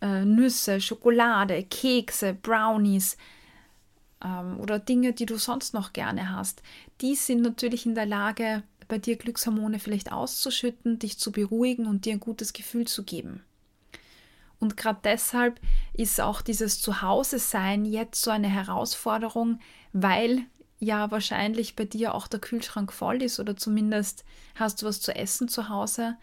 äh, 0.00 0.24
Nüsse, 0.24 0.80
Schokolade, 0.80 1.62
Kekse, 1.64 2.34
Brownies, 2.34 3.16
ähm, 4.24 4.58
oder 4.58 4.78
Dinge, 4.78 5.12
die 5.12 5.26
du 5.26 5.36
sonst 5.36 5.74
noch 5.74 5.92
gerne 5.92 6.30
hast, 6.30 6.62
die 7.00 7.14
sind 7.14 7.42
natürlich 7.42 7.86
in 7.86 7.94
der 7.94 8.06
Lage, 8.06 8.62
bei 8.88 8.98
dir 8.98 9.16
Glückshormone 9.16 9.78
vielleicht 9.78 10.12
auszuschütten, 10.12 10.98
dich 10.98 11.18
zu 11.18 11.32
beruhigen 11.32 11.86
und 11.86 12.04
dir 12.04 12.12
ein 12.14 12.20
gutes 12.20 12.52
Gefühl 12.52 12.86
zu 12.86 13.02
geben. 13.02 13.42
Und 14.60 14.76
gerade 14.76 15.00
deshalb 15.04 15.60
ist 15.92 16.20
auch 16.20 16.40
dieses 16.40 16.80
Zuhause-Sein 16.80 17.84
jetzt 17.84 18.22
so 18.22 18.30
eine 18.30 18.48
Herausforderung, 18.48 19.60
weil 19.92 20.42
ja 20.78 21.10
wahrscheinlich 21.10 21.76
bei 21.76 21.84
dir 21.84 22.14
auch 22.14 22.26
der 22.26 22.40
Kühlschrank 22.40 22.92
voll 22.92 23.22
ist 23.22 23.40
oder 23.40 23.56
zumindest 23.56 24.24
hast 24.54 24.82
du 24.82 24.86
was 24.86 25.00
zu 25.00 25.14
essen 25.14 25.48
zu 25.48 25.68
Hause. 25.68 26.16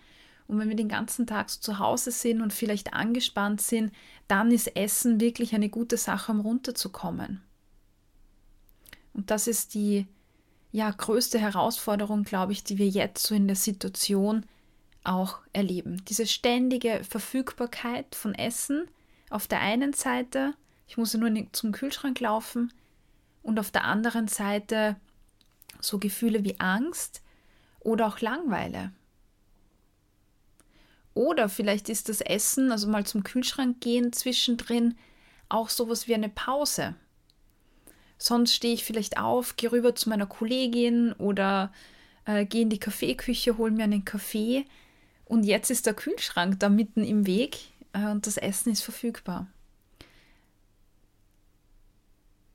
Und 0.48 0.60
wenn 0.60 0.70
wir 0.70 0.76
den 0.76 0.90
ganzen 0.90 1.28
Tag 1.28 1.50
so 1.50 1.62
zu 1.62 1.80
Hause 1.80 2.12
sind 2.12 2.42
und 2.42 2.52
vielleicht 2.52 2.94
angespannt 2.94 3.62
sind, 3.62 3.92
dann 4.28 4.52
ist 4.52 4.76
Essen 4.76 5.20
wirklich 5.20 5.56
eine 5.56 5.70
gute 5.70 5.98
Sache, 5.98 6.32
um 6.32 6.42
runterzukommen. 6.42 7.42
Und 9.14 9.32
das 9.32 9.48
ist 9.48 9.74
die 9.74 10.08
ja, 10.72 10.90
größte 10.90 11.38
Herausforderung, 11.40 12.24
glaube 12.24 12.54
ich, 12.54 12.64
die 12.64 12.78
wir 12.78 12.88
jetzt 12.88 13.28
so 13.28 13.36
in 13.36 13.48
der 13.48 13.58
Situation 13.58 14.46
auch 15.04 15.40
erleben. 15.54 16.04
Diese 16.06 16.26
ständige 16.26 17.04
Verfügbarkeit 17.04 18.16
von 18.16 18.34
Essen 18.36 18.88
auf 19.30 19.48
der 19.48 19.60
einen 19.60 19.94
Seite, 19.94 20.54
ich 20.88 20.98
muss 20.98 21.14
nur 21.14 21.32
zum 21.52 21.72
Kühlschrank 21.72 22.20
laufen, 22.20 22.72
und 23.44 23.60
auf 23.60 23.72
der 23.72 23.86
anderen 23.86 24.28
Seite 24.28 24.96
so 25.80 25.98
Gefühle 25.98 26.44
wie 26.44 26.60
Angst 26.60 27.22
oder 27.80 28.08
auch 28.08 28.20
Langweile. 28.20 28.92
Oder 31.14 31.50
vielleicht 31.50 31.90
ist 31.90 32.08
das 32.08 32.22
Essen, 32.22 32.72
also 32.72 32.88
mal 32.88 33.06
zum 33.06 33.24
Kühlschrank 33.24 33.82
gehen 33.82 34.14
zwischendrin, 34.14 34.96
auch 35.50 35.70
sowas 35.70 36.08
wie 36.08 36.14
eine 36.14 36.30
Pause. 36.30 36.96
Sonst 38.22 38.54
stehe 38.54 38.76
ich 38.76 38.84
vielleicht 38.84 39.18
auf, 39.18 39.56
gehe 39.56 39.72
rüber 39.72 39.96
zu 39.96 40.08
meiner 40.08 40.28
Kollegin 40.28 41.12
oder 41.14 41.74
äh, 42.26 42.46
gehe 42.46 42.62
in 42.62 42.70
die 42.70 42.78
Kaffeeküche, 42.78 43.58
hole 43.58 43.72
mir 43.72 43.86
einen 43.86 44.06
Kaffee. 44.06 44.64
Und 45.26 45.44
jetzt 45.44 45.72
ist 45.72 45.88
der 45.88 45.96
Kühlschrank 45.96 46.60
da 46.60 46.70
mitten 46.70 47.04
im 47.04 47.26
Weg 47.26 47.58
äh, 47.94 48.06
und 48.06 48.28
das 48.28 48.38
Essen 48.38 48.72
ist 48.72 48.84
verfügbar. 48.84 49.48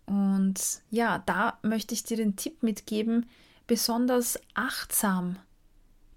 Und 0.07 0.61
ja, 0.93 1.25
da 1.27 1.59
möchte 1.63 1.95
ich 1.95 2.05
dir 2.05 2.17
den 2.17 2.37
Tipp 2.37 2.63
mitgeben, 2.63 3.27
besonders 3.67 4.39
achtsam 4.55 5.37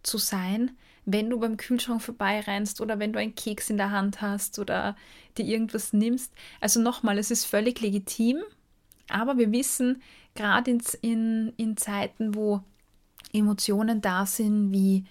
zu 0.03 0.19
sein, 0.19 0.77
wenn 1.05 1.27
du 1.27 1.39
beim 1.39 1.57
Kühlschrank 1.57 2.03
vorbeirennst 2.03 2.81
oder 2.81 2.99
wenn 2.99 3.13
du 3.13 3.19
einen 3.19 3.33
Keks 3.33 3.71
in 3.71 3.77
der 3.77 3.89
Hand 3.89 4.21
hast 4.21 4.59
oder 4.59 4.95
dir 5.39 5.45
irgendwas 5.45 5.91
nimmst. 5.91 6.31
Also 6.61 6.79
nochmal, 6.79 7.17
es 7.17 7.31
ist 7.31 7.45
völlig 7.45 7.81
legitim, 7.81 8.43
aber 9.09 9.37
wir 9.37 9.51
wissen, 9.51 10.01
gerade 10.35 10.71
in, 10.71 10.81
in, 11.01 11.53
in 11.57 11.77
Zeiten, 11.77 12.35
wo 12.35 12.61
Emotionen 13.33 14.01
da 14.01 14.25
sind 14.25 14.71
wie 14.71 15.05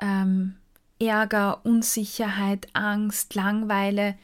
ähm, 0.00 0.56
Ärger, 0.98 1.64
Unsicherheit, 1.64 2.68
Angst, 2.74 3.34
Langweile, 3.34 4.16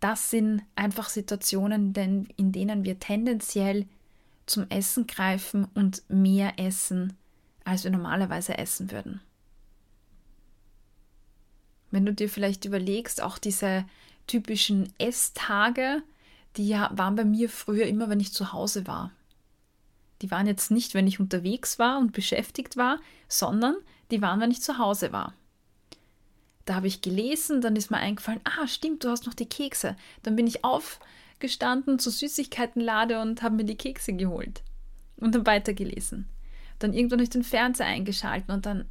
das 0.00 0.30
sind 0.30 0.62
einfach 0.76 1.08
Situationen, 1.08 1.94
in 2.36 2.52
denen 2.52 2.84
wir 2.84 2.98
tendenziell 2.98 3.86
zum 4.44 4.68
Essen 4.68 5.06
greifen 5.06 5.66
und 5.74 6.02
mehr 6.08 6.58
essen, 6.58 7.14
als 7.64 7.84
wir 7.84 7.90
normalerweise 7.90 8.58
essen 8.58 8.90
würden. 8.90 9.22
Wenn 11.90 12.04
du 12.04 12.12
dir 12.12 12.28
vielleicht 12.28 12.66
überlegst, 12.66 13.22
auch 13.22 13.38
diese 13.38 13.86
typischen 14.26 14.92
Esstage, 14.98 16.02
die 16.56 16.72
waren 16.72 17.16
bei 17.16 17.24
mir 17.24 17.48
früher 17.48 17.86
immer, 17.86 18.08
wenn 18.08 18.20
ich 18.20 18.32
zu 18.32 18.52
Hause 18.52 18.86
war. 18.86 19.12
Die 20.22 20.30
waren 20.30 20.46
jetzt 20.46 20.70
nicht, 20.70 20.94
wenn 20.94 21.06
ich 21.06 21.20
unterwegs 21.20 21.78
war 21.78 21.98
und 21.98 22.12
beschäftigt 22.12 22.76
war, 22.76 23.00
sondern 23.28 23.76
die 24.10 24.22
waren, 24.22 24.40
wenn 24.40 24.50
ich 24.50 24.62
zu 24.62 24.78
Hause 24.78 25.12
war. 25.12 25.34
Da 26.64 26.76
habe 26.76 26.86
ich 26.86 27.02
gelesen, 27.02 27.60
dann 27.60 27.76
ist 27.76 27.90
mir 27.90 27.98
eingefallen, 27.98 28.40
ah, 28.44 28.66
stimmt, 28.66 29.04
du 29.04 29.10
hast 29.10 29.26
noch 29.26 29.34
die 29.34 29.48
Kekse. 29.48 29.96
Dann 30.22 30.36
bin 30.36 30.46
ich 30.46 30.64
aufgestanden 30.64 31.98
zur 31.98 32.12
Süßigkeitenlade 32.12 33.20
und 33.20 33.42
habe 33.42 33.56
mir 33.56 33.64
die 33.64 33.76
Kekse 33.76 34.14
geholt 34.14 34.62
und 35.16 35.34
dann 35.34 35.46
weitergelesen. 35.46 36.28
Dann 36.78 36.94
irgendwann 36.94 37.18
habe 37.18 37.24
ich 37.24 37.30
den 37.30 37.44
Fernseher 37.44 37.86
eingeschalten 37.86 38.54
und 38.54 38.66
dann 38.66 38.86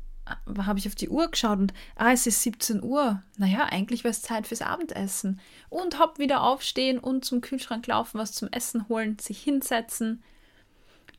habe 0.65 0.80
ich 0.80 0.88
auf 0.88 0.96
die 0.96 1.10
Uhr 1.10 1.30
geschaut 1.30 1.60
und 1.60 1.74
ah, 1.96 2.12
es 2.12 2.27
ist 2.27 2.42
17 2.44 2.82
Uhr. 2.82 3.22
Naja, 3.38 3.65
eigentlich 3.65 4.03
wäre 4.03 4.12
es 4.12 4.22
Zeit 4.22 4.48
fürs 4.48 4.62
Abendessen. 4.62 5.39
Und 5.70 6.00
hopp, 6.00 6.20
wieder 6.20 6.44
aufstehen 6.44 7.00
und 7.00 7.25
zum 7.25 7.42
Kühlschrank 7.42 7.86
laufen, 7.88 8.20
was 8.20 8.32
zum 8.32 8.48
Essen 8.50 8.88
holen, 8.88 9.18
sich 9.20 9.42
hinsetzen. 9.42 10.24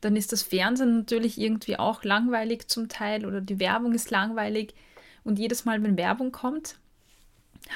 Dann 0.01 0.15
ist 0.15 0.31
das 0.31 0.43
Fernsehen 0.43 0.97
natürlich 0.97 1.39
irgendwie 1.39 1.77
auch 1.77 2.03
langweilig 2.03 2.67
zum 2.67 2.89
Teil 2.89 3.25
oder 3.25 3.41
die 3.41 3.59
Werbung 3.59 3.93
ist 3.93 4.11
langweilig. 4.11 4.73
Und 5.23 5.39
jedes 5.39 5.65
Mal, 5.65 5.81
wenn 5.83 5.97
Werbung 5.97 6.31
kommt, 6.31 6.77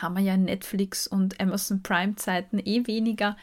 haben 0.01 0.15
wir 0.15 0.23
ja 0.23 0.37
Netflix 0.37 1.07
und 1.07 1.39
Amazon 1.39 1.81
Prime 1.81 2.15
Zeiten 2.15 2.59
eh 2.59 2.85
weniger 2.85 3.37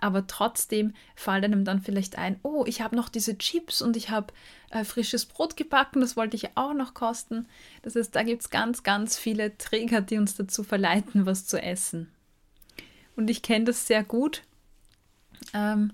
aber 0.00 0.26
trotzdem 0.26 0.94
fällt 1.14 1.44
einem 1.44 1.64
dann 1.64 1.80
vielleicht 1.80 2.16
ein, 2.16 2.38
oh, 2.42 2.64
ich 2.66 2.80
habe 2.80 2.96
noch 2.96 3.08
diese 3.08 3.36
Chips 3.38 3.82
und 3.82 3.96
ich 3.96 4.10
habe 4.10 4.32
äh, 4.70 4.84
frisches 4.84 5.26
Brot 5.26 5.56
gebacken, 5.56 6.00
das 6.00 6.16
wollte 6.16 6.36
ich 6.36 6.56
auch 6.56 6.74
noch 6.74 6.94
kosten. 6.94 7.46
Das 7.82 7.96
heißt, 7.96 8.14
da 8.14 8.22
gibt 8.22 8.42
es 8.42 8.50
ganz, 8.50 8.82
ganz 8.82 9.18
viele 9.18 9.56
Träger, 9.58 10.00
die 10.00 10.18
uns 10.18 10.34
dazu 10.34 10.62
verleiten, 10.62 11.26
was 11.26 11.46
zu 11.46 11.60
essen. 11.60 12.10
Und 13.16 13.30
ich 13.30 13.42
kenne 13.42 13.66
das 13.66 13.86
sehr 13.86 14.04
gut. 14.04 14.42
Ähm, 15.52 15.92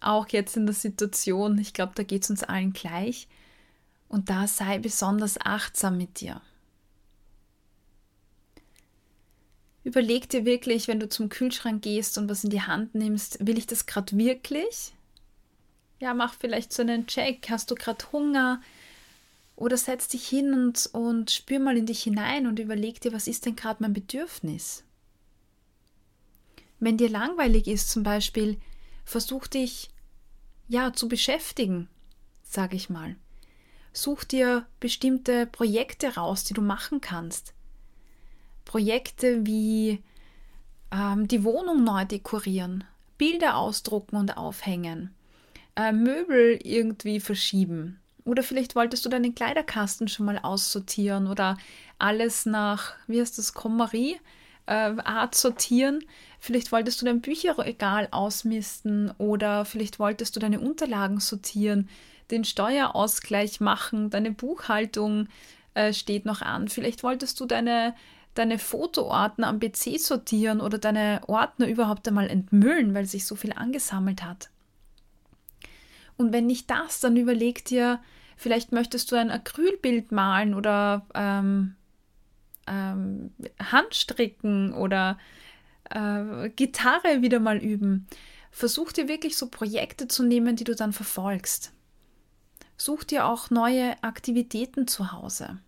auch 0.00 0.28
jetzt 0.28 0.56
in 0.56 0.66
der 0.66 0.74
Situation, 0.74 1.58
ich 1.58 1.74
glaube, 1.74 1.92
da 1.94 2.02
geht 2.02 2.24
es 2.24 2.30
uns 2.30 2.42
allen 2.42 2.72
gleich. 2.72 3.28
Und 4.08 4.30
da 4.30 4.46
sei 4.46 4.78
besonders 4.78 5.38
achtsam 5.40 5.96
mit 5.96 6.20
dir. 6.20 6.40
Überleg 9.84 10.28
dir 10.28 10.44
wirklich, 10.44 10.86
wenn 10.86 11.00
du 11.00 11.08
zum 11.08 11.28
Kühlschrank 11.28 11.82
gehst 11.82 12.16
und 12.18 12.28
was 12.28 12.44
in 12.44 12.50
die 12.50 12.62
Hand 12.62 12.94
nimmst, 12.94 13.44
will 13.44 13.58
ich 13.58 13.66
das 13.66 13.86
gerade 13.86 14.16
wirklich? 14.16 14.94
Ja, 15.98 16.14
mach 16.14 16.34
vielleicht 16.34 16.72
so 16.72 16.82
einen 16.82 17.06
Check. 17.06 17.48
Hast 17.50 17.70
du 17.70 17.74
gerade 17.74 18.04
Hunger? 18.12 18.60
Oder 19.56 19.76
setz 19.76 20.08
dich 20.08 20.26
hin 20.26 20.54
und, 20.54 20.88
und 20.92 21.30
spür 21.30 21.58
mal 21.58 21.76
in 21.76 21.86
dich 21.86 22.02
hinein 22.02 22.46
und 22.46 22.58
überleg 22.58 23.00
dir, 23.00 23.12
was 23.12 23.26
ist 23.26 23.46
denn 23.46 23.56
gerade 23.56 23.82
mein 23.82 23.92
Bedürfnis? 23.92 24.84
Wenn 26.80 26.96
dir 26.96 27.08
langweilig 27.08 27.68
ist 27.68 27.90
zum 27.90 28.02
Beispiel, 28.02 28.58
versuch 29.04 29.46
dich 29.46 29.90
ja 30.68 30.92
zu 30.92 31.08
beschäftigen, 31.08 31.88
sage 32.42 32.76
ich 32.76 32.88
mal. 32.88 33.16
Such 33.92 34.24
dir 34.24 34.66
bestimmte 34.80 35.46
Projekte 35.46 36.14
raus, 36.14 36.44
die 36.44 36.54
du 36.54 36.62
machen 36.62 37.00
kannst. 37.00 37.52
Projekte 38.64 39.46
wie 39.46 40.02
ähm, 40.92 41.28
die 41.28 41.44
Wohnung 41.44 41.84
neu 41.84 42.04
dekorieren, 42.04 42.84
Bilder 43.18 43.56
ausdrucken 43.56 44.16
und 44.16 44.36
aufhängen, 44.36 45.14
äh, 45.76 45.92
Möbel 45.92 46.58
irgendwie 46.62 47.20
verschieben. 47.20 47.98
Oder 48.24 48.42
vielleicht 48.42 48.76
wolltest 48.76 49.04
du 49.04 49.08
deinen 49.08 49.34
Kleiderkasten 49.34 50.06
schon 50.06 50.26
mal 50.26 50.38
aussortieren 50.38 51.26
oder 51.26 51.58
alles 51.98 52.46
nach, 52.46 52.94
wie 53.08 53.20
heißt 53.20 53.36
das, 53.38 53.52
Kommarie, 53.52 54.16
äh, 54.66 54.72
Art 54.72 55.34
sortieren. 55.34 56.04
Vielleicht 56.38 56.70
wolltest 56.72 57.00
du 57.00 57.06
dein 57.06 57.20
Bücherregal 57.20 58.08
ausmisten 58.10 59.10
oder 59.18 59.64
vielleicht 59.64 59.98
wolltest 59.98 60.36
du 60.36 60.40
deine 60.40 60.60
Unterlagen 60.60 61.20
sortieren, 61.20 61.88
den 62.30 62.44
Steuerausgleich 62.44 63.60
machen, 63.60 64.10
deine 64.10 64.30
Buchhaltung 64.30 65.28
äh, 65.74 65.92
steht 65.92 66.24
noch 66.24 66.42
an. 66.42 66.68
Vielleicht 66.68 67.02
wolltest 67.02 67.40
du 67.40 67.46
deine 67.46 67.94
deine 68.34 68.58
Fotoordner 68.58 69.48
am 69.48 69.60
PC 69.60 69.98
sortieren 69.98 70.60
oder 70.60 70.78
deine 70.78 71.20
Ordner 71.26 71.66
überhaupt 71.66 72.08
einmal 72.08 72.28
entmüllen, 72.28 72.94
weil 72.94 73.04
sich 73.04 73.26
so 73.26 73.36
viel 73.36 73.52
angesammelt 73.52 74.24
hat. 74.24 74.50
Und 76.16 76.32
wenn 76.32 76.46
nicht 76.46 76.70
das, 76.70 77.00
dann 77.00 77.16
überleg 77.16 77.64
dir, 77.64 78.00
vielleicht 78.36 78.72
möchtest 78.72 79.10
du 79.10 79.16
ein 79.16 79.30
Acrylbild 79.30 80.12
malen 80.12 80.54
oder 80.54 81.06
ähm, 81.14 81.74
ähm, 82.66 83.32
Handstricken 83.58 84.72
oder 84.72 85.18
äh, 85.90 86.48
Gitarre 86.50 87.22
wieder 87.22 87.40
mal 87.40 87.58
üben. 87.58 88.06
Versuch 88.50 88.92
dir 88.92 89.08
wirklich 89.08 89.36
so 89.36 89.48
Projekte 89.48 90.08
zu 90.08 90.22
nehmen, 90.22 90.56
die 90.56 90.64
du 90.64 90.74
dann 90.74 90.92
verfolgst. 90.92 91.72
Such 92.76 93.04
dir 93.04 93.26
auch 93.26 93.50
neue 93.50 94.02
Aktivitäten 94.02 94.86
zu 94.86 95.12
Hause 95.12 95.58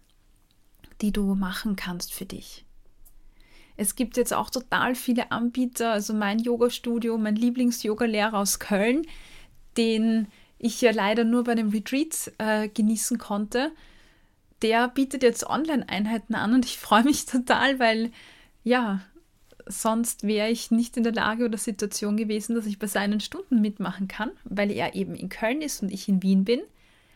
die 1.01 1.13
du 1.13 1.35
machen 1.35 1.77
kannst 1.77 2.13
für 2.13 2.27
dich. 2.27 2.65
Es 3.77 3.97
gibt 3.97 4.17
jetzt 4.17 4.33
auch 4.33 4.51
total 4.51 4.95
viele 4.95 5.33
Anbieter, 5.33 5.93
also 5.93 6.15
mein 6.15 6.39
Yoga-Studio, 6.39 7.19
mein 7.19 7.37
Lieblings-Yoga-Lehrer 7.37 8.39
aus 8.39 8.61
Köln, 8.61 9.07
den 9.77 10.29
ich 10.59 10.81
ja 10.81 10.93
leider 10.93 11.25
nur 11.25 11.45
bei 11.45 11.55
den 11.55 11.71
Retreats 11.71 12.31
äh, 12.39 12.69
genießen 12.69 13.19
konnte, 13.19 13.73
der 14.63 14.89
bietet 14.89 15.23
jetzt 15.23 15.45
Online-Einheiten 15.45 16.35
an 16.35 16.55
und 16.55 16.65
ich 16.65 16.79
freue 16.79 17.05
mich 17.05 17.27
total, 17.27 17.79
weil 17.81 18.13
ja, 18.63 19.01
sonst 19.67 20.27
wäre 20.27 20.51
ich 20.51 20.71
nicht 20.71 20.97
in 20.97 21.03
der 21.03 21.13
Lage 21.13 21.45
oder 21.45 21.59
Situation 21.59 22.17
gewesen, 22.17 22.55
dass 22.55 22.67
ich 22.67 22.79
bei 22.79 22.87
seinen 22.87 23.21
Stunden 23.21 23.61
mitmachen 23.61 24.09
kann, 24.09 24.31
weil 24.45 24.71
er 24.71 24.95
eben 24.95 25.15
in 25.15 25.29
Köln 25.29 25.61
ist 25.61 25.83
und 25.83 25.91
ich 25.91 26.09
in 26.09 26.23
Wien 26.23 26.45
bin. 26.45 26.61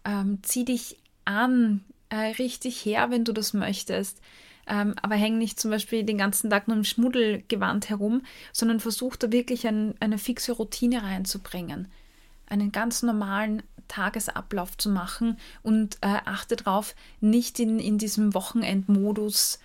Ähm, 0.04 0.40
zieh 0.42 0.66
dich 0.66 0.98
an, 1.24 1.86
äh, 2.10 2.34
richtig 2.38 2.84
her, 2.84 3.10
wenn 3.10 3.24
du 3.24 3.32
das 3.32 3.54
möchtest. 3.54 4.20
Ähm, 4.68 4.96
aber 5.02 5.16
häng 5.16 5.38
nicht 5.38 5.62
zum 5.62 5.72
Beispiel 5.72 6.04
den 6.04 6.18
ganzen 6.18 6.50
Tag 6.50 6.68
nur 6.68 6.76
im 6.76 6.84
Schmuddelgewand 6.84 7.90
herum, 7.90 8.24
sondern 8.52 8.82
versuch 8.82 9.16
da 9.16 9.32
wirklich 9.32 9.66
ein, 9.66 9.96
eine 10.02 10.18
fixe 10.18 10.52
Routine 10.52 11.04
reinzubringen. 11.04 11.88
Einen 12.48 12.74
ganz 12.74 13.02
normalen 13.02 13.64
Tagesablauf 13.88 14.78
zu 14.78 14.90
machen 14.90 15.38
und 15.64 15.96
äh, 16.02 16.18
achte 16.26 16.58
darauf, 16.58 16.96
nicht 17.22 17.62
in, 17.62 17.80
in 17.80 17.98
diesem 17.98 18.34
Wochenendmodus 18.34 19.60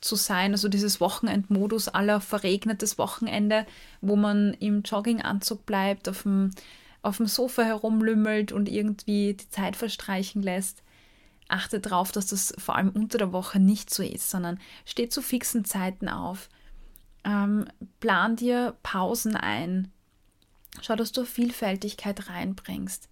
zu 0.00 0.16
sein, 0.16 0.52
also 0.52 0.68
dieses 0.68 1.00
Wochenendmodus 1.00 1.88
aller 1.88 2.20
verregnetes 2.20 2.98
Wochenende, 2.98 3.66
wo 4.00 4.16
man 4.16 4.54
im 4.54 4.82
Jogginganzug 4.82 5.66
bleibt, 5.66 6.08
auf 6.08 6.22
dem, 6.22 6.50
auf 7.02 7.16
dem 7.16 7.26
Sofa 7.26 7.62
herumlümmelt 7.62 8.52
und 8.52 8.68
irgendwie 8.68 9.34
die 9.34 9.50
Zeit 9.50 9.76
verstreichen 9.76 10.42
lässt. 10.42 10.82
Achte 11.48 11.80
darauf, 11.80 12.12
dass 12.12 12.26
das 12.26 12.54
vor 12.58 12.76
allem 12.76 12.90
unter 12.90 13.18
der 13.18 13.32
Woche 13.32 13.60
nicht 13.60 13.92
so 13.92 14.02
ist, 14.02 14.30
sondern 14.30 14.58
steh 14.84 15.08
zu 15.08 15.22
fixen 15.22 15.64
Zeiten 15.64 16.08
auf. 16.08 16.48
Ähm, 17.24 17.66
plan 18.00 18.36
dir 18.36 18.76
Pausen 18.82 19.36
ein. 19.36 19.90
Schau, 20.82 20.96
dass 20.96 21.12
du 21.12 21.24
Vielfältigkeit 21.24 22.28
reinbringst. 22.28 23.08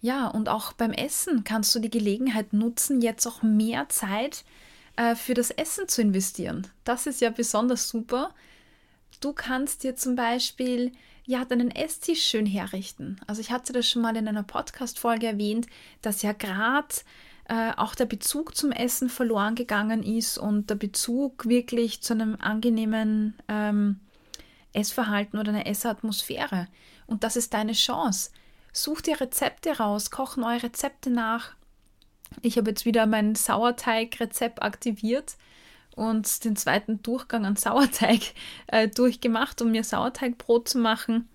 Ja, 0.00 0.26
und 0.26 0.48
auch 0.48 0.72
beim 0.72 0.90
Essen 0.92 1.44
kannst 1.44 1.74
du 1.74 1.78
die 1.78 1.90
Gelegenheit 1.90 2.52
nutzen, 2.52 3.00
jetzt 3.00 3.24
auch 3.26 3.42
mehr 3.42 3.88
Zeit 3.88 4.44
äh, 4.96 5.14
für 5.14 5.34
das 5.34 5.50
Essen 5.50 5.88
zu 5.88 6.02
investieren. 6.02 6.66
Das 6.84 7.06
ist 7.06 7.20
ja 7.20 7.30
besonders 7.30 7.88
super. 7.88 8.34
Du 9.20 9.32
kannst 9.32 9.84
dir 9.84 9.96
zum 9.96 10.16
Beispiel 10.16 10.92
ja 11.24 11.44
deinen 11.44 11.70
Esstisch 11.70 12.24
schön 12.24 12.46
herrichten. 12.46 13.20
Also 13.26 13.40
ich 13.40 13.50
hatte 13.50 13.72
das 13.72 13.88
schon 13.88 14.02
mal 14.02 14.16
in 14.16 14.28
einer 14.28 14.42
Podcast-Folge 14.42 15.26
erwähnt, 15.26 15.66
dass 16.00 16.22
ja 16.22 16.32
gerade 16.32 16.94
äh, 17.48 17.72
auch 17.76 17.94
der 17.94 18.06
Bezug 18.06 18.56
zum 18.56 18.72
Essen 18.72 19.08
verloren 19.08 19.54
gegangen 19.54 20.02
ist 20.02 20.38
und 20.38 20.70
der 20.70 20.74
Bezug 20.74 21.46
wirklich 21.48 22.02
zu 22.02 22.14
einem 22.14 22.36
angenehmen 22.40 23.34
ähm, 23.48 24.00
Essverhalten 24.72 25.38
oder 25.38 25.50
einer 25.50 25.66
Essatmosphäre. 25.66 26.68
Und 27.06 27.24
das 27.24 27.36
ist 27.36 27.54
deine 27.54 27.72
Chance. 27.72 28.30
Such 28.72 29.02
dir 29.02 29.20
Rezepte 29.20 29.78
raus, 29.78 30.10
koch 30.10 30.36
neue 30.36 30.62
Rezepte 30.62 31.10
nach. 31.10 31.54
Ich 32.40 32.56
habe 32.56 32.70
jetzt 32.70 32.84
wieder 32.84 33.06
mein 33.06 33.34
Sauerteig-Rezept 33.34 34.62
aktiviert 34.62 35.36
und 35.94 36.44
den 36.44 36.56
zweiten 36.56 37.02
Durchgang 37.02 37.44
an 37.44 37.56
Sauerteig 37.56 38.20
äh, 38.68 38.88
durchgemacht, 38.88 39.60
um 39.60 39.70
mir 39.70 39.84
Sauerteigbrot 39.84 40.68
zu 40.68 40.78
machen. 40.78 41.28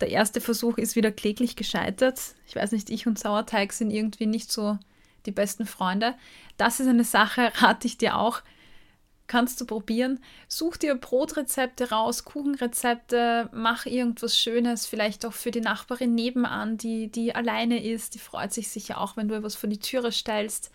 Der 0.00 0.08
erste 0.08 0.40
Versuch 0.40 0.78
ist 0.78 0.96
wieder 0.96 1.12
kläglich 1.12 1.56
gescheitert. 1.56 2.20
Ich 2.46 2.56
weiß 2.56 2.72
nicht, 2.72 2.88
ich 2.88 3.06
und 3.06 3.18
Sauerteig 3.18 3.72
sind 3.72 3.90
irgendwie 3.90 4.26
nicht 4.26 4.50
so 4.50 4.78
die 5.26 5.32
besten 5.32 5.66
Freunde. 5.66 6.14
Das 6.56 6.80
ist 6.80 6.88
eine 6.88 7.04
Sache, 7.04 7.52
rate 7.56 7.86
ich 7.86 7.98
dir 7.98 8.16
auch 8.16 8.42
kannst 9.30 9.58
du 9.60 9.64
probieren. 9.64 10.18
Such 10.48 10.76
dir 10.76 10.96
Brotrezepte 10.96 11.90
raus, 11.90 12.24
Kuchenrezepte, 12.24 13.48
mach 13.52 13.86
irgendwas 13.86 14.36
Schönes, 14.36 14.86
vielleicht 14.86 15.24
auch 15.24 15.32
für 15.32 15.52
die 15.52 15.60
Nachbarin 15.60 16.16
nebenan, 16.16 16.76
die, 16.76 17.12
die 17.12 17.32
alleine 17.32 17.84
ist. 17.84 18.14
Die 18.14 18.18
freut 18.18 18.52
sich 18.52 18.68
sicher 18.68 19.00
auch, 19.00 19.16
wenn 19.16 19.28
du 19.28 19.36
etwas 19.36 19.54
vor 19.54 19.70
die 19.70 19.78
Türe 19.78 20.10
stellst. 20.10 20.72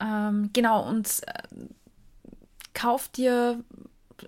Ähm, 0.00 0.50
genau, 0.52 0.86
und 0.86 1.22
äh, 1.26 1.42
kauf 2.74 3.08
dir 3.08 3.64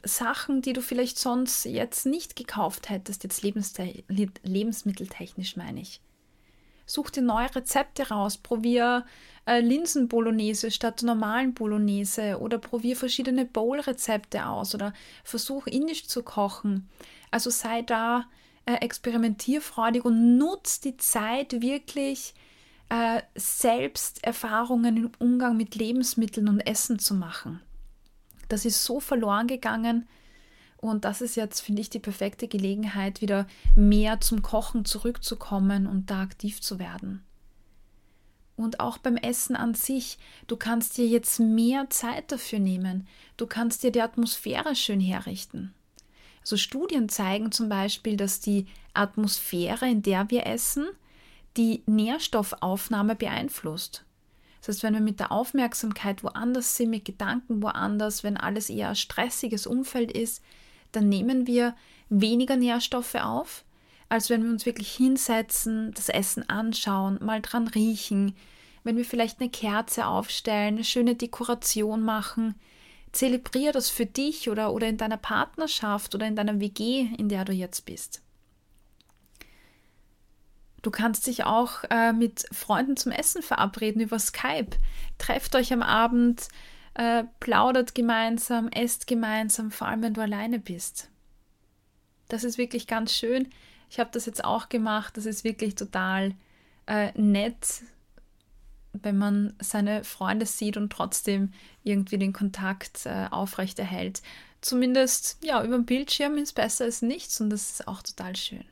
Sachen, 0.03 0.63
die 0.63 0.73
du 0.73 0.81
vielleicht 0.81 1.19
sonst 1.19 1.67
jetzt 1.67 2.07
nicht 2.07 2.35
gekauft 2.35 2.89
hättest, 2.89 3.25
jetzt 3.25 3.43
lebensmitteltechnisch 3.43 5.57
meine 5.57 5.83
ich. 5.83 6.01
Such 6.93 7.09
dir 7.09 7.23
neue 7.23 7.55
Rezepte 7.55 8.11
raus, 8.11 8.37
probier 8.37 9.07
äh, 9.47 9.61
Linsen-Bolognese 9.61 10.71
statt 10.71 11.03
normalen 11.03 11.55
Bolognese 11.55 12.39
oder 12.39 12.59
probier 12.59 12.97
verschiedene 12.97 13.47
Bowl-Rezepte 13.47 14.45
aus 14.45 14.75
oder 14.75 14.93
versuch 15.25 15.67
indisch 15.67 16.07
zu 16.07 16.23
kochen. 16.23 16.91
Also 17.31 17.49
sei 17.49 17.81
da 17.81 18.27
äh, 18.67 18.75
experimentierfreudig 18.75 20.05
und 20.05 20.37
nutz 20.37 20.81
die 20.81 20.99
Zeit 20.99 21.63
wirklich 21.63 22.35
äh, 22.91 23.23
selbst 23.37 24.23
Erfahrungen 24.23 24.95
im 24.99 25.11
Umgang 25.19 25.57
mit 25.57 25.77
Lebensmitteln 25.77 26.47
und 26.47 26.61
Essen 26.61 26.99
zu 26.99 27.15
machen. 27.15 27.63
Das 28.51 28.67
ist 28.67 28.85
so 28.85 29.01
verloren 29.01 29.47
gegangen 29.47 30.07
und 30.83 31.05
das 31.05 31.21
ist 31.21 31.37
jetzt, 31.37 31.61
finde 31.61 31.81
ich, 31.81 31.91
die 31.91 32.01
perfekte 32.01 32.49
Gelegenheit, 32.49 33.21
wieder 33.21 33.47
mehr 33.77 34.21
zum 34.21 34.43
Kochen 34.43 34.85
zurückzukommen 34.85 35.87
und 35.87 36.11
da 36.11 36.23
aktiv 36.23 36.61
zu 36.61 36.81
werden. 36.81 37.25
Und 38.57 38.81
auch 38.81 38.99
beim 38.99 39.17
Essen 39.17 39.55
an 39.55 39.75
sich, 39.75 40.19
du 40.49 40.57
kannst 40.57 40.99
dir 40.99 41.07
jetzt 41.07 41.39
mehr 41.39 41.89
Zeit 41.91 42.33
dafür 42.33 42.59
nehmen. 42.59 43.07
Du 43.37 43.47
kannst 43.47 43.85
dir 43.85 43.93
die 43.93 44.03
Atmosphäre 44.03 44.75
schön 44.75 44.99
herrichten. 44.99 45.73
Also 46.41 46.57
Studien 46.57 47.09
zeigen 47.09 47.53
zum 47.53 47.69
Beispiel, 47.69 48.17
dass 48.17 48.41
die 48.41 48.67
Atmosphäre, 48.93 49.89
in 49.89 50.03
der 50.03 50.31
wir 50.31 50.47
essen, 50.47 50.89
die 51.57 51.85
Nährstoffaufnahme 51.87 53.15
beeinflusst. 53.15 54.05
Das 54.59 54.69
heißt, 54.69 54.83
wenn 54.83 54.95
wir 54.95 55.01
mit 55.01 55.21
der 55.21 55.31
Aufmerksamkeit 55.31 56.25
woanders 56.25 56.77
sind, 56.77 56.91
mit 56.91 57.05
Gedanken 57.05 57.63
woanders, 57.63 58.25
wenn 58.25 58.37
alles 58.37 58.69
eher 58.69 58.89
ein 58.89 58.97
stressiges 58.97 59.69
Umfeld 59.69 60.11
ist, 60.11 60.43
dann 60.93 61.09
nehmen 61.09 61.47
wir 61.47 61.75
weniger 62.09 62.57
Nährstoffe 62.57 63.15
auf, 63.15 63.65
als 64.09 64.31
wenn 64.31 64.43
wir 64.45 64.51
uns 64.51 64.67
wirklich 64.67 64.93
hinsetzen, 64.93 65.93
das 65.95 66.09
Essen 66.09 66.49
anschauen, 66.49 67.19
mal 67.23 67.41
dran 67.41 67.69
riechen, 67.69 68.37
wenn 68.85 68.97
wir 68.97 69.05
vielleicht 69.05 69.41
eine 69.41 69.51
Kerze 69.51 70.07
aufstellen, 70.07 70.75
eine 70.75 70.85
schöne 70.85 71.15
Dekoration 71.15 72.03
machen. 72.03 72.55
Zelebrier 73.13 73.73
das 73.73 73.91
für 73.91 74.07
dich 74.07 74.51
oder, 74.51 74.73
oder 74.73 74.89
in 74.89 74.97
deiner 74.97 75.17
Partnerschaft 75.17 76.15
oder 76.15 76.27
in 76.27 76.37
deiner 76.37 76.61
WG, 76.61 77.09
in 77.17 77.29
der 77.29 77.45
du 77.45 77.53
jetzt 77.53 77.87
bist. 77.87 78.23
Du 80.83 80.91
kannst 80.91 81.29
dich 81.29 81.45
auch 81.45 81.85
äh, 81.91 82.13
mit 82.13 82.45
Freunden 82.51 82.97
zum 82.97 83.13
Essen 83.13 83.41
verabreden 83.43 84.03
über 84.03 84.19
Skype. 84.19 84.77
Trefft 85.19 85.55
euch 85.55 85.73
am 85.73 85.83
Abend, 85.83 86.49
äh, 86.95 87.25
plaudert 87.41 87.95
gemeinsam, 87.95 88.69
esst 88.69 89.07
gemeinsam, 89.07 89.71
vor 89.71 89.89
allem 89.89 90.03
wenn 90.03 90.15
du 90.15 90.21
alleine 90.21 90.59
bist. 90.59 91.11
Das 92.29 92.45
ist 92.45 92.59
wirklich 92.59 92.87
ganz 92.87 93.13
schön. 93.15 93.49
Ich 93.91 94.01
habe 94.01 94.11
das 94.13 94.27
jetzt 94.27 94.45
auch 94.45 94.69
gemacht. 94.69 95.17
Das 95.17 95.27
ist 95.27 95.45
wirklich 95.45 95.75
total 95.75 96.35
äh, 96.87 97.13
nett, 97.21 97.83
wenn 98.93 99.19
man 99.19 99.55
seine 99.61 100.05
Freunde 100.05 100.47
sieht 100.47 100.77
und 100.77 100.91
trotzdem 100.91 101.53
irgendwie 101.85 102.19
den 102.19 102.33
Kontakt 102.33 103.07
äh, 103.07 103.27
aufrechterhält. 103.31 104.23
Zumindest 104.61 105.39
ja, 105.43 105.63
über 105.65 105.77
den 105.77 105.87
Bildschirm 105.87 106.39
ist 106.39 106.55
besser 106.55 106.85
als 106.85 107.03
nichts 107.03 107.41
und 107.41 107.51
das 107.51 107.71
ist 107.71 107.89
auch 107.89 108.03
total 108.03 108.37
schön. 108.37 108.65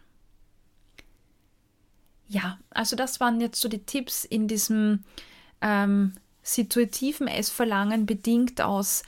Ja, 2.28 2.58
also 2.70 2.94
das 2.94 3.18
waren 3.18 3.40
jetzt 3.40 3.60
so 3.60 3.68
die 3.68 3.84
Tipps 3.84 4.24
in 4.24 4.46
diesem 4.46 5.04
ähm, 5.60 6.14
situativen 6.54 7.28
Essverlangen 7.28 8.06
bedingt 8.06 8.60
aus 8.60 9.02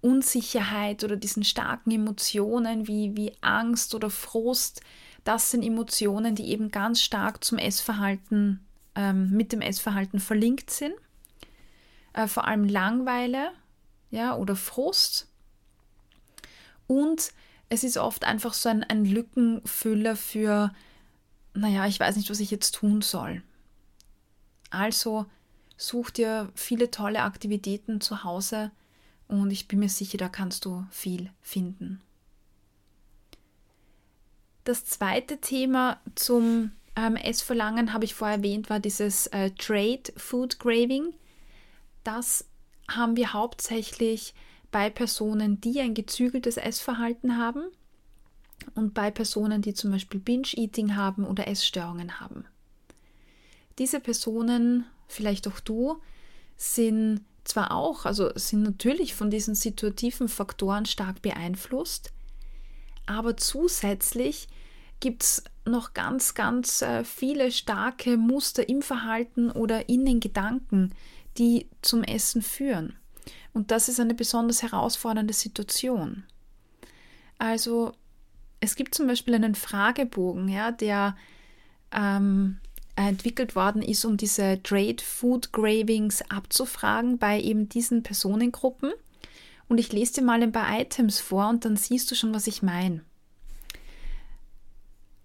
Unsicherheit 0.00 1.02
oder 1.04 1.16
diesen 1.16 1.44
starken 1.44 1.90
Emotionen 1.90 2.86
wie, 2.86 3.16
wie 3.16 3.32
Angst 3.40 3.94
oder 3.94 4.10
Frust. 4.10 4.80
Das 5.24 5.50
sind 5.50 5.62
Emotionen, 5.62 6.34
die 6.34 6.50
eben 6.50 6.70
ganz 6.70 7.02
stark 7.02 7.42
zum 7.42 7.58
Essverhalten, 7.58 8.64
ähm, 8.94 9.30
mit 9.30 9.52
dem 9.52 9.60
Essverhalten 9.60 10.20
verlinkt 10.20 10.70
sind. 10.70 10.94
Äh, 12.12 12.26
vor 12.26 12.46
allem 12.46 12.64
Langweile 12.64 13.52
ja, 14.10 14.36
oder 14.36 14.56
Frust. 14.56 15.28
Und 16.86 17.32
es 17.70 17.82
ist 17.82 17.96
oft 17.96 18.24
einfach 18.24 18.52
so 18.52 18.68
ein, 18.68 18.84
ein 18.84 19.04
Lückenfüller 19.04 20.16
für 20.16 20.70
naja, 21.54 21.86
ich 21.86 21.98
weiß 21.98 22.16
nicht, 22.16 22.30
was 22.30 22.40
ich 22.40 22.50
jetzt 22.50 22.72
tun 22.72 23.00
soll. 23.00 23.42
Also 24.70 25.26
such 25.76 26.10
dir 26.10 26.50
viele 26.54 26.90
tolle 26.90 27.22
Aktivitäten 27.22 28.00
zu 28.00 28.24
Hause 28.24 28.70
und 29.28 29.50
ich 29.50 29.68
bin 29.68 29.78
mir 29.78 29.88
sicher, 29.88 30.18
da 30.18 30.28
kannst 30.28 30.64
du 30.64 30.84
viel 30.90 31.30
finden. 31.40 32.00
Das 34.64 34.86
zweite 34.86 35.38
Thema 35.38 36.00
zum 36.14 36.72
ähm, 36.96 37.16
Essverlangen, 37.16 37.92
habe 37.92 38.04
ich 38.04 38.14
vorher 38.14 38.38
erwähnt, 38.38 38.70
war 38.70 38.80
dieses 38.80 39.26
äh, 39.28 39.50
Trade 39.50 40.04
Food 40.16 40.58
Craving. 40.58 41.14
Das 42.02 42.46
haben 42.88 43.16
wir 43.16 43.32
hauptsächlich 43.32 44.34
bei 44.70 44.90
Personen, 44.90 45.60
die 45.60 45.80
ein 45.80 45.94
gezügeltes 45.94 46.56
Essverhalten 46.56 47.38
haben 47.38 47.64
und 48.74 48.94
bei 48.94 49.10
Personen, 49.10 49.62
die 49.62 49.74
zum 49.74 49.90
Beispiel 49.90 50.20
Binge-Eating 50.20 50.96
haben 50.96 51.24
oder 51.24 51.46
Essstörungen 51.46 52.20
haben. 52.20 52.44
Diese 53.78 54.00
Personen, 54.00 54.84
vielleicht 55.06 55.48
auch 55.48 55.60
du, 55.60 56.00
sind 56.56 57.20
zwar 57.44 57.72
auch, 57.72 58.06
also 58.06 58.30
sind 58.36 58.62
natürlich 58.62 59.14
von 59.14 59.30
diesen 59.30 59.54
situativen 59.54 60.28
Faktoren 60.28 60.86
stark 60.86 61.22
beeinflusst, 61.22 62.12
aber 63.06 63.36
zusätzlich 63.36 64.48
gibt 65.00 65.22
es 65.22 65.44
noch 65.66 65.92
ganz, 65.92 66.34
ganz 66.34 66.82
äh, 66.82 67.04
viele 67.04 67.52
starke 67.52 68.16
Muster 68.16 68.68
im 68.68 68.82
Verhalten 68.82 69.50
oder 69.50 69.88
in 69.88 70.06
den 70.06 70.20
Gedanken, 70.20 70.94
die 71.36 71.68
zum 71.82 72.02
Essen 72.02 72.42
führen. 72.42 72.96
Und 73.52 73.70
das 73.70 73.88
ist 73.88 74.00
eine 74.00 74.14
besonders 74.14 74.62
herausfordernde 74.62 75.34
Situation. 75.34 76.24
Also 77.38 77.92
es 78.60 78.76
gibt 78.76 78.94
zum 78.94 79.06
Beispiel 79.06 79.34
einen 79.34 79.54
Fragebogen, 79.54 80.48
ja, 80.48 80.72
der 80.72 81.16
ähm, 81.92 82.58
entwickelt 82.96 83.56
worden 83.56 83.82
ist, 83.82 84.04
um 84.04 84.16
diese 84.16 84.62
Trade 84.62 85.02
Food 85.02 85.52
Gravings 85.52 86.22
abzufragen 86.30 87.18
bei 87.18 87.40
eben 87.40 87.68
diesen 87.68 88.02
Personengruppen. 88.02 88.92
Und 89.68 89.78
ich 89.78 89.92
lese 89.92 90.14
dir 90.14 90.22
mal 90.22 90.42
ein 90.42 90.52
paar 90.52 90.78
Items 90.78 91.20
vor 91.20 91.48
und 91.48 91.64
dann 91.64 91.76
siehst 91.76 92.10
du 92.10 92.14
schon, 92.14 92.34
was 92.34 92.46
ich 92.46 92.62
meine. 92.62 93.02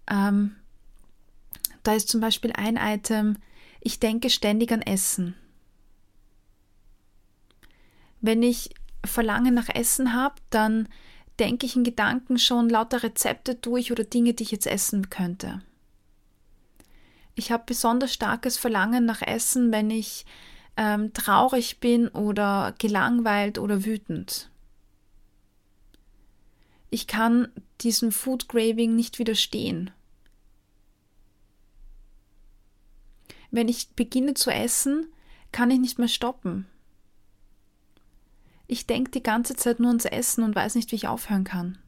Ähm, 0.08 0.56
da 1.82 1.94
ist 1.94 2.08
zum 2.08 2.20
Beispiel 2.20 2.52
ein 2.54 2.76
Item, 2.76 3.36
ich 3.80 4.00
denke 4.00 4.30
ständig 4.30 4.72
an 4.72 4.82
Essen. 4.82 5.34
Wenn 8.20 8.42
ich 8.42 8.70
Verlangen 9.04 9.54
nach 9.54 9.68
Essen 9.68 10.12
habe, 10.12 10.34
dann 10.50 10.88
denke 11.38 11.64
ich 11.64 11.76
in 11.76 11.84
Gedanken 11.84 12.38
schon 12.38 12.68
lauter 12.68 13.02
Rezepte 13.02 13.54
durch 13.54 13.92
oder 13.92 14.04
Dinge, 14.04 14.34
die 14.34 14.42
ich 14.42 14.50
jetzt 14.50 14.66
essen 14.66 15.08
könnte. 15.08 15.62
Ich 17.40 17.50
habe 17.50 17.62
besonders 17.64 18.12
starkes 18.12 18.58
Verlangen 18.58 19.06
nach 19.06 19.22
Essen, 19.22 19.72
wenn 19.72 19.90
ich 19.90 20.26
ähm, 20.76 21.14
traurig 21.14 21.80
bin 21.80 22.08
oder 22.08 22.74
gelangweilt 22.78 23.56
oder 23.56 23.86
wütend. 23.86 24.50
Ich 26.90 27.06
kann 27.06 27.48
diesem 27.80 28.12
Food 28.12 28.46
Craving 28.50 28.94
nicht 28.94 29.18
widerstehen. 29.18 29.90
Wenn 33.50 33.68
ich 33.68 33.88
beginne 33.96 34.34
zu 34.34 34.50
essen, 34.50 35.06
kann 35.50 35.70
ich 35.70 35.80
nicht 35.80 35.98
mehr 35.98 36.08
stoppen. 36.08 36.66
Ich 38.66 38.86
denke 38.86 39.12
die 39.12 39.22
ganze 39.22 39.56
Zeit 39.56 39.80
nur 39.80 39.88
ans 39.88 40.04
Essen 40.04 40.44
und 40.44 40.54
weiß 40.54 40.74
nicht, 40.74 40.92
wie 40.92 40.96
ich 40.96 41.08
aufhören 41.08 41.44
kann. 41.44 41.78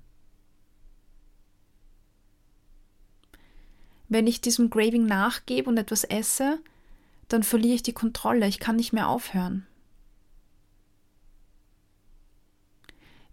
Wenn 4.12 4.26
ich 4.26 4.42
diesem 4.42 4.68
Graving 4.68 5.06
nachgebe 5.06 5.70
und 5.70 5.78
etwas 5.78 6.04
esse, 6.04 6.58
dann 7.28 7.42
verliere 7.42 7.76
ich 7.76 7.82
die 7.82 7.94
Kontrolle, 7.94 8.46
ich 8.46 8.58
kann 8.58 8.76
nicht 8.76 8.92
mehr 8.92 9.08
aufhören. 9.08 9.66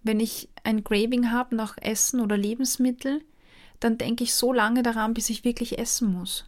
Wenn 0.04 0.22
ich 0.22 0.48
ein 0.64 0.86
Graving 0.86 1.32
habe 1.32 1.54
nach 1.54 1.78
Essen 1.82 2.22
oder 2.22 2.38
Lebensmittel, 2.38 3.22
dann 3.82 3.98
denke 3.98 4.24
ich 4.24 4.34
so 4.34 4.54
lange 4.54 4.82
daran, 4.82 5.14
bis 5.14 5.30
ich 5.30 5.44
wirklich 5.44 5.78
essen 5.80 6.14
muss. 6.14 6.46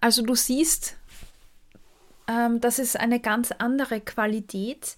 Also 0.00 0.22
du 0.22 0.34
siehst, 0.34 0.96
ähm, 2.26 2.60
das 2.60 2.80
ist 2.80 2.98
eine 2.98 3.20
ganz 3.20 3.52
andere 3.52 4.00
Qualität. 4.00 4.96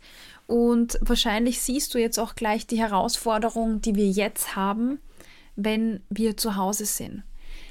Und 0.50 0.98
wahrscheinlich 1.00 1.60
siehst 1.60 1.94
du 1.94 1.98
jetzt 1.98 2.18
auch 2.18 2.34
gleich 2.34 2.66
die 2.66 2.78
Herausforderung, 2.78 3.80
die 3.80 3.94
wir 3.94 4.08
jetzt 4.08 4.56
haben, 4.56 4.98
wenn 5.54 6.02
wir 6.10 6.36
zu 6.36 6.56
Hause 6.56 6.86
sind. 6.86 7.22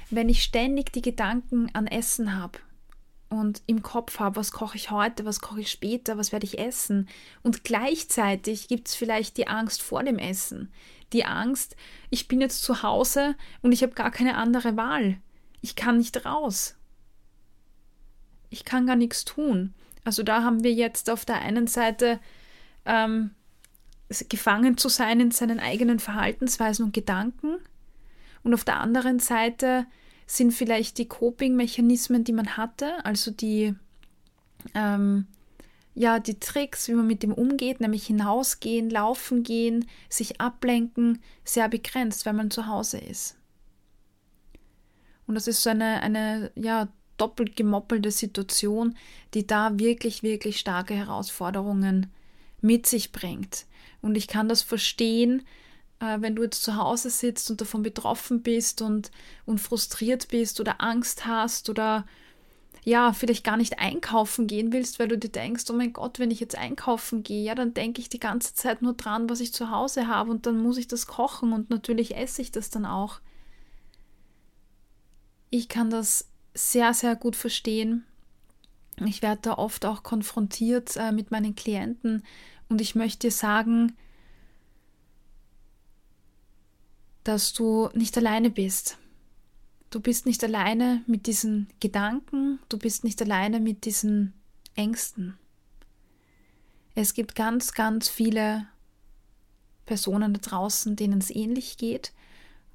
Wenn 0.09 0.29
ich 0.29 0.43
ständig 0.43 0.93
die 0.93 1.01
Gedanken 1.01 1.69
an 1.73 1.87
Essen 1.87 2.37
habe 2.37 2.59
und 3.29 3.61
im 3.67 3.83
Kopf 3.83 4.19
habe, 4.19 4.37
was 4.37 4.53
koche 4.53 4.77
ich 4.77 4.91
heute, 4.91 5.25
was 5.25 5.41
koche 5.41 5.59
ich 5.61 5.69
später, 5.69 6.17
was 6.17 6.31
werde 6.31 6.45
ich 6.45 6.57
essen. 6.57 7.09
Und 7.43 7.65
gleichzeitig 7.65 8.69
gibt 8.69 8.87
es 8.87 8.95
vielleicht 8.95 9.35
die 9.35 9.47
Angst 9.47 9.81
vor 9.81 10.03
dem 10.03 10.17
Essen. 10.17 10.71
Die 11.11 11.25
Angst, 11.25 11.75
ich 12.09 12.29
bin 12.29 12.39
jetzt 12.39 12.63
zu 12.63 12.81
Hause 12.81 13.35
und 13.61 13.73
ich 13.73 13.83
habe 13.83 13.93
gar 13.93 14.09
keine 14.09 14.37
andere 14.37 14.77
Wahl. 14.77 15.17
Ich 15.61 15.75
kann 15.75 15.97
nicht 15.97 16.25
raus 16.25 16.75
ich 18.49 18.65
kann 18.65 18.87
gar 18.87 18.95
nichts 18.95 19.25
tun. 19.25 19.73
Also 20.03 20.23
da 20.23 20.43
haben 20.43 20.63
wir 20.63 20.73
jetzt 20.73 21.09
auf 21.09 21.25
der 21.25 21.41
einen 21.41 21.67
Seite 21.67 22.19
ähm, 22.89 23.31
gefangen 24.27 24.77
zu 24.77 24.89
sein 24.89 25.19
in 25.19 25.31
seinen 25.31 25.59
eigenen 25.59 25.99
Verhaltensweisen 25.99 26.85
und 26.85 26.93
Gedanken 26.93 27.59
und 28.43 28.53
auf 28.53 28.63
der 28.63 28.79
anderen 28.79 29.19
Seite 29.19 29.85
sind 30.25 30.51
vielleicht 30.51 30.97
die 30.97 31.07
Coping-Mechanismen, 31.07 32.23
die 32.23 32.33
man 32.33 32.57
hatte, 32.57 33.03
also 33.03 33.31
die, 33.31 33.75
ähm, 34.73 35.27
ja, 35.95 36.19
die 36.19 36.39
Tricks, 36.39 36.87
wie 36.87 36.93
man 36.93 37.07
mit 37.07 37.23
dem 37.23 37.33
umgeht, 37.33 37.81
nämlich 37.81 38.05
hinausgehen, 38.07 38.89
laufen 38.89 39.43
gehen, 39.43 39.87
sich 40.07 40.39
ablenken, 40.39 41.21
sehr 41.43 41.67
begrenzt, 41.67 42.25
weil 42.25 42.33
man 42.33 42.51
zu 42.51 42.67
Hause 42.67 42.99
ist. 42.99 43.37
Und 45.25 45.35
das 45.35 45.47
ist 45.47 45.61
so 45.61 45.71
eine, 45.71 46.01
eine 46.01 46.51
ja, 46.55 46.87
doppelt 47.17 47.55
gemoppelte 47.55 48.11
Situation, 48.11 48.95
die 49.33 49.45
da 49.45 49.77
wirklich, 49.77 50.23
wirklich 50.23 50.59
starke 50.59 50.93
Herausforderungen 50.93 52.07
mit 52.61 52.85
sich 52.85 53.11
bringt. 53.11 53.65
Und 54.01 54.15
ich 54.15 54.27
kann 54.27 54.47
das 54.47 54.61
verstehen, 54.61 55.43
äh, 55.99 56.17
wenn 56.21 56.35
du 56.35 56.43
jetzt 56.43 56.63
zu 56.63 56.75
Hause 56.75 57.09
sitzt 57.09 57.49
und 57.51 57.61
davon 57.61 57.83
betroffen 57.83 58.41
bist 58.41 58.81
und, 58.81 59.11
und 59.45 59.59
frustriert 59.59 60.29
bist 60.29 60.59
oder 60.59 60.81
Angst 60.81 61.25
hast 61.25 61.69
oder 61.69 62.05
ja, 62.85 63.13
vielleicht 63.13 63.43
gar 63.43 63.57
nicht 63.57 63.79
einkaufen 63.79 64.47
gehen 64.47 64.71
willst, 64.71 64.99
weil 64.99 65.09
du 65.09 65.17
dir 65.17 65.29
denkst, 65.29 65.65
oh 65.69 65.73
mein 65.73 65.93
Gott, 65.93 66.17
wenn 66.17 66.31
ich 66.31 66.39
jetzt 66.39 66.57
einkaufen 66.57 67.23
gehe, 67.23 67.43
ja, 67.43 67.53
dann 67.53 67.73
denke 67.73 68.01
ich 68.01 68.09
die 68.09 68.19
ganze 68.19 68.55
Zeit 68.55 68.81
nur 68.81 68.93
dran, 68.93 69.29
was 69.29 69.41
ich 69.41 69.53
zu 69.53 69.69
Hause 69.69 70.07
habe 70.07 70.31
und 70.31 70.45
dann 70.45 70.61
muss 70.61 70.77
ich 70.77 70.87
das 70.87 71.05
kochen 71.05 71.51
und 71.51 71.69
natürlich 71.69 72.15
esse 72.15 72.41
ich 72.41 72.51
das 72.51 72.69
dann 72.69 72.85
auch. 72.85 73.19
Ich 75.49 75.67
kann 75.67 75.89
das 75.89 76.29
sehr, 76.53 76.93
sehr 76.93 77.15
gut 77.15 77.35
verstehen. 77.35 78.05
Ich 79.05 79.21
werde 79.21 79.41
da 79.43 79.53
oft 79.57 79.85
auch 79.85 80.03
konfrontiert 80.03 80.95
äh, 80.97 81.11
mit 81.11 81.31
meinen 81.31 81.55
Klienten 81.55 82.23
und 82.67 82.81
ich 82.81 82.95
möchte 82.95 83.31
sagen, 83.31 83.93
dass 87.23 87.53
du 87.53 87.89
nicht 87.93 88.17
alleine 88.17 88.49
bist. 88.49 88.97
Du 89.89 89.99
bist 89.99 90.25
nicht 90.25 90.43
alleine 90.43 91.03
mit 91.07 91.27
diesen 91.27 91.67
Gedanken, 91.79 92.59
du 92.69 92.77
bist 92.77 93.03
nicht 93.03 93.21
alleine 93.21 93.59
mit 93.59 93.85
diesen 93.85 94.33
Ängsten. 94.75 95.37
Es 96.95 97.13
gibt 97.13 97.35
ganz, 97.35 97.73
ganz 97.73 98.09
viele 98.09 98.67
Personen 99.85 100.33
da 100.33 100.39
draußen, 100.39 100.95
denen 100.95 101.19
es 101.19 101.29
ähnlich 101.29 101.77
geht 101.77 102.13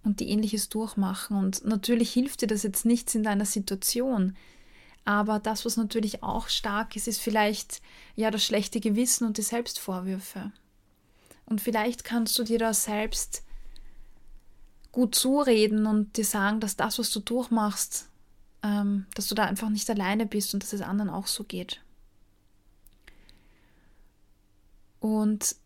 und 0.02 0.20
die 0.20 0.28
ähnliches 0.28 0.68
durchmachen. 0.68 1.36
Und 1.36 1.64
natürlich 1.64 2.12
hilft 2.12 2.42
dir 2.42 2.46
das 2.46 2.62
jetzt 2.62 2.84
nichts 2.84 3.14
in 3.14 3.22
deiner 3.22 3.44
Situation. 3.44 4.36
Aber 5.04 5.38
das, 5.38 5.64
was 5.64 5.76
natürlich 5.76 6.22
auch 6.22 6.48
stark 6.48 6.96
ist, 6.96 7.08
ist 7.08 7.20
vielleicht 7.20 7.82
ja 8.16 8.30
das 8.30 8.44
schlechte 8.44 8.80
Gewissen 8.80 9.26
und 9.26 9.36
die 9.36 9.42
Selbstvorwürfe. 9.42 10.52
Und 11.46 11.60
vielleicht 11.60 12.04
kannst 12.04 12.38
du 12.38 12.44
dir 12.44 12.58
da 12.58 12.72
selbst 12.72 13.42
gut 14.92 15.14
zureden 15.14 15.86
und 15.86 16.16
dir 16.16 16.24
sagen, 16.24 16.60
dass 16.60 16.76
das, 16.76 16.98
was 16.98 17.10
du 17.10 17.20
durchmachst, 17.20 18.08
ähm, 18.62 19.06
dass 19.14 19.26
du 19.26 19.34
da 19.34 19.44
einfach 19.44 19.68
nicht 19.68 19.90
alleine 19.90 20.24
bist 20.24 20.54
und 20.54 20.62
dass 20.62 20.72
es 20.72 20.80
anderen 20.80 21.10
auch 21.10 21.26
so 21.26 21.44
geht. 21.44 21.82
Und 25.00 25.56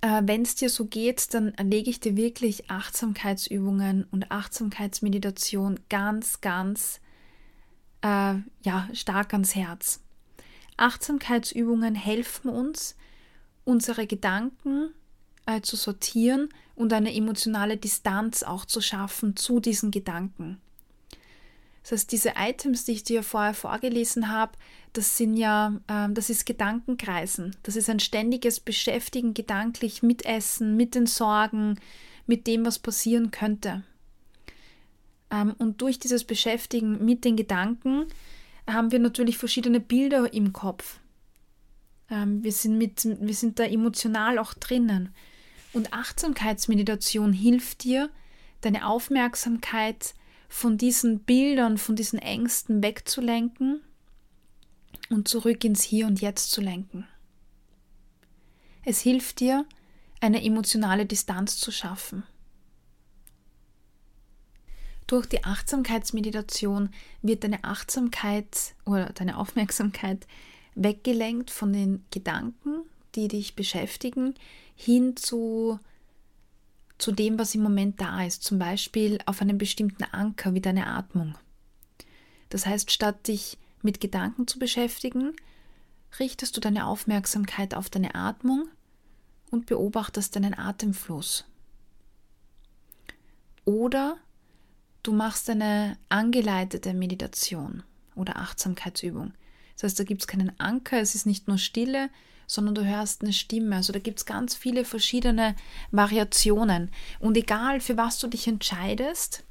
äh, 0.00 0.22
wenn 0.24 0.42
es 0.42 0.54
dir 0.54 0.70
so 0.70 0.86
geht, 0.86 1.34
dann 1.34 1.52
lege 1.60 1.90
ich 1.90 2.00
dir 2.00 2.16
wirklich 2.16 2.70
Achtsamkeitsübungen 2.70 4.04
und 4.10 4.30
Achtsamkeitsmeditation 4.30 5.80
ganz, 5.90 6.40
ganz 6.40 7.00
äh, 8.04 8.34
ja, 8.62 8.88
stark 8.92 9.32
ans 9.32 9.54
Herz. 9.54 10.00
Achtsamkeitsübungen 10.76 11.94
helfen 11.94 12.50
uns, 12.50 12.96
unsere 13.64 14.06
Gedanken 14.06 14.90
äh, 15.46 15.62
zu 15.62 15.76
sortieren 15.76 16.50
und 16.74 16.92
eine 16.92 17.14
emotionale 17.14 17.76
Distanz 17.78 18.42
auch 18.42 18.66
zu 18.66 18.80
schaffen 18.80 19.36
zu 19.36 19.58
diesen 19.58 19.90
Gedanken. 19.90 20.60
Das 21.82 21.92
heißt, 21.92 22.12
diese 22.12 22.34
Items, 22.36 22.84
die 22.84 22.92
ich 22.92 23.04
dir 23.04 23.22
vorher 23.22 23.54
vorgelesen 23.54 24.30
habe, 24.30 24.52
das 24.92 25.16
sind 25.16 25.36
ja, 25.36 25.80
äh, 25.86 26.08
das 26.10 26.28
ist 26.28 26.44
Gedankenkreisen. 26.44 27.56
Das 27.62 27.76
ist 27.76 27.88
ein 27.88 28.00
ständiges 28.00 28.60
Beschäftigen 28.60 29.32
gedanklich 29.32 30.02
mit 30.02 30.26
Essen, 30.26 30.76
mit 30.76 30.94
den 30.94 31.06
Sorgen, 31.06 31.80
mit 32.26 32.46
dem, 32.46 32.66
was 32.66 32.78
passieren 32.78 33.30
könnte. 33.30 33.82
Ähm, 35.34 35.54
und 35.58 35.80
durch 35.80 35.98
dieses 35.98 36.24
Beschäftigen 36.24 37.04
mit 37.04 37.24
den 37.24 37.36
Gedanken 37.36 38.06
haben 38.68 38.92
wir 38.92 38.98
natürlich 38.98 39.36
verschiedene 39.36 39.80
Bilder 39.80 40.32
im 40.32 40.52
Kopf. 40.52 41.00
Ähm, 42.10 42.44
wir, 42.44 42.52
sind 42.52 42.78
mit, 42.78 43.04
wir 43.04 43.34
sind 43.34 43.58
da 43.58 43.64
emotional 43.64 44.38
auch 44.38 44.54
drinnen. 44.54 45.14
Und 45.72 45.92
Achtsamkeitsmeditation 45.92 47.32
hilft 47.32 47.82
dir, 47.84 48.10
deine 48.60 48.86
Aufmerksamkeit 48.86 50.14
von 50.48 50.78
diesen 50.78 51.20
Bildern, 51.20 51.78
von 51.78 51.96
diesen 51.96 52.18
Ängsten 52.18 52.82
wegzulenken 52.82 53.80
und 55.10 55.26
zurück 55.26 55.64
ins 55.64 55.82
Hier 55.82 56.06
und 56.06 56.20
Jetzt 56.20 56.52
zu 56.52 56.60
lenken. 56.60 57.06
Es 58.84 59.00
hilft 59.00 59.40
dir, 59.40 59.66
eine 60.20 60.42
emotionale 60.44 61.06
Distanz 61.06 61.58
zu 61.58 61.72
schaffen. 61.72 62.22
Durch 65.06 65.26
die 65.26 65.44
Achtsamkeitsmeditation 65.44 66.90
wird 67.22 67.44
deine 67.44 67.62
Achtsamkeit 67.64 68.74
oder 68.84 69.10
deine 69.10 69.38
Aufmerksamkeit 69.38 70.26
weggelenkt 70.74 71.50
von 71.50 71.72
den 71.72 72.04
Gedanken, 72.10 72.82
die 73.14 73.28
dich 73.28 73.54
beschäftigen, 73.54 74.34
hin 74.74 75.16
zu, 75.16 75.78
zu 76.98 77.12
dem, 77.12 77.38
was 77.38 77.54
im 77.54 77.62
Moment 77.62 78.00
da 78.00 78.24
ist, 78.24 78.42
zum 78.42 78.58
Beispiel 78.58 79.18
auf 79.26 79.40
einen 79.40 79.58
bestimmten 79.58 80.04
Anker 80.04 80.54
wie 80.54 80.60
deine 80.60 80.86
Atmung. 80.86 81.34
Das 82.48 82.66
heißt, 82.66 82.90
statt 82.90 83.28
dich 83.28 83.58
mit 83.82 84.00
Gedanken 84.00 84.46
zu 84.46 84.58
beschäftigen, 84.58 85.34
richtest 86.18 86.56
du 86.56 86.60
deine 86.60 86.86
Aufmerksamkeit 86.86 87.74
auf 87.74 87.90
deine 87.90 88.14
Atmung 88.14 88.68
und 89.50 89.66
beobachtest 89.66 90.34
deinen 90.34 90.56
Atemfluss. 90.56 91.44
Oder 93.64 94.16
du 95.04 95.12
machst 95.12 95.48
eine 95.48 95.96
angeleitete 96.08 96.92
Meditation 96.94 97.84
oder 98.16 98.36
Achtsamkeitsübung. 98.36 99.32
Das 99.74 99.84
heißt, 99.84 100.00
da 100.00 100.04
gibt 100.04 100.22
es 100.22 100.26
keinen 100.26 100.58
Anker, 100.58 101.00
es 101.00 101.14
ist 101.14 101.26
nicht 101.26 101.46
nur 101.46 101.58
Stille, 101.58 102.10
sondern 102.46 102.74
du 102.74 102.84
hörst 102.84 103.22
eine 103.22 103.32
Stimme. 103.32 103.76
Also 103.76 103.92
da 103.92 103.98
gibt 103.98 104.18
es 104.18 104.26
ganz 104.26 104.54
viele 104.54 104.84
verschiedene 104.84 105.54
Variationen. 105.90 106.90
Und 107.20 107.36
egal, 107.36 107.80
für 107.80 107.96
was 107.96 108.18
du 108.18 108.28
dich 108.28 108.46
entscheidest, 108.48 109.44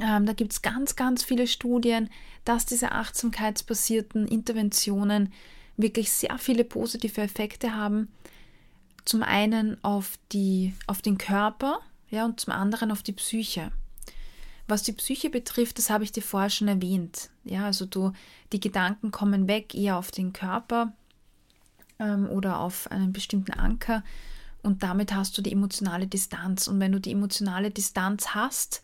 ähm, 0.00 0.26
da 0.26 0.32
gibt 0.32 0.52
es 0.52 0.62
ganz, 0.62 0.96
ganz 0.96 1.24
viele 1.24 1.46
Studien, 1.46 2.10
dass 2.44 2.66
diese 2.66 2.92
achtsamkeitsbasierten 2.92 4.26
Interventionen 4.26 5.32
wirklich 5.76 6.12
sehr 6.12 6.38
viele 6.38 6.64
positive 6.64 7.20
Effekte 7.20 7.74
haben. 7.74 8.08
Zum 9.04 9.22
einen 9.22 9.82
auf, 9.84 10.18
die, 10.32 10.74
auf 10.86 11.02
den 11.02 11.18
Körper 11.18 11.80
ja, 12.10 12.24
und 12.24 12.40
zum 12.40 12.52
anderen 12.52 12.90
auf 12.90 13.02
die 13.02 13.12
Psyche. 13.12 13.72
Was 14.68 14.82
die 14.82 14.92
Psyche 14.92 15.30
betrifft, 15.30 15.78
das 15.78 15.90
habe 15.90 16.04
ich 16.04 16.12
dir 16.12 16.22
vorher 16.22 16.50
schon 16.50 16.68
erwähnt. 16.68 17.30
Ja, 17.44 17.66
also 17.66 17.86
du, 17.86 18.12
die 18.52 18.60
Gedanken 18.60 19.10
kommen 19.10 19.46
weg 19.46 19.74
eher 19.74 19.96
auf 19.96 20.10
den 20.10 20.32
Körper, 20.32 20.92
ähm, 21.98 22.28
oder 22.28 22.60
auf 22.60 22.90
einen 22.90 23.12
bestimmten 23.12 23.52
Anker 23.52 24.02
und 24.62 24.82
damit 24.82 25.14
hast 25.14 25.36
du 25.38 25.42
die 25.42 25.52
emotionale 25.52 26.06
Distanz. 26.06 26.66
Und 26.68 26.80
wenn 26.80 26.92
du 26.92 27.00
die 27.00 27.12
emotionale 27.12 27.70
Distanz 27.70 28.34
hast, 28.34 28.82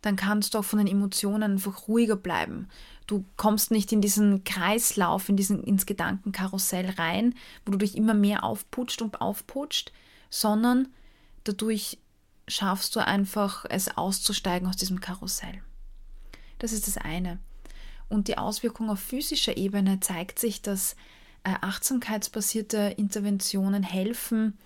dann 0.00 0.16
kannst 0.16 0.54
du 0.54 0.58
auch 0.58 0.64
von 0.64 0.80
den 0.80 0.88
Emotionen 0.88 1.52
einfach 1.52 1.86
ruhiger 1.86 2.16
bleiben. 2.16 2.68
Du 3.06 3.24
kommst 3.36 3.70
nicht 3.70 3.92
in 3.92 4.00
diesen 4.00 4.42
Kreislauf, 4.42 5.28
in 5.28 5.36
diesen, 5.36 5.62
ins 5.62 5.86
Gedankenkarussell 5.86 6.90
rein, 6.90 7.34
wo 7.64 7.72
du 7.72 7.78
dich 7.78 7.96
immer 7.96 8.14
mehr 8.14 8.42
aufputscht 8.42 9.00
und 9.00 9.20
aufputscht, 9.20 9.92
sondern 10.28 10.88
dadurch 11.44 11.98
schaffst 12.48 12.94
du 12.96 13.00
einfach 13.00 13.64
es 13.68 13.96
auszusteigen 13.96 14.68
aus 14.68 14.76
diesem 14.76 15.00
Karussell. 15.00 15.62
Das 16.58 16.72
ist 16.72 16.86
das 16.86 16.96
eine. 16.96 17.38
Und 18.08 18.28
die 18.28 18.38
Auswirkung 18.38 18.90
auf 18.90 19.00
physischer 19.00 19.56
Ebene 19.56 20.00
zeigt 20.00 20.38
sich, 20.38 20.62
dass 20.62 20.96
äh, 21.44 21.54
achtsamkeitsbasierte 21.60 22.94
Interventionen 22.96 23.82
helfen, 23.82 24.58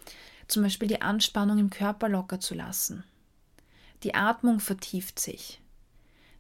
zum 0.49 0.63
Beispiel 0.63 0.89
die 0.89 1.03
Anspannung 1.03 1.59
im 1.59 1.71
Körper 1.71 2.09
locker 2.09 2.41
zu 2.41 2.55
lassen. 2.55 3.05
Die 4.03 4.15
Atmung 4.15 4.61
vertieft 4.61 5.19
sich. 5.19 5.61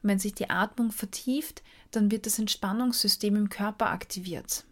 wenn 0.02 0.18
sich 0.20 0.34
die 0.34 0.50
Atmung 0.50 0.92
vertieft, 0.92 1.64
dann 1.90 2.12
wird 2.12 2.26
das 2.26 2.38
Entspannungssystem 2.38 3.34
im 3.34 3.48
Körper 3.48 3.90
aktiviert. 3.90 4.64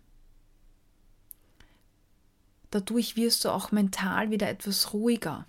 Dadurch 2.71 3.17
wirst 3.17 3.45
du 3.45 3.51
auch 3.51 3.73
mental 3.73 4.31
wieder 4.31 4.49
etwas 4.49 4.93
ruhiger. 4.93 5.47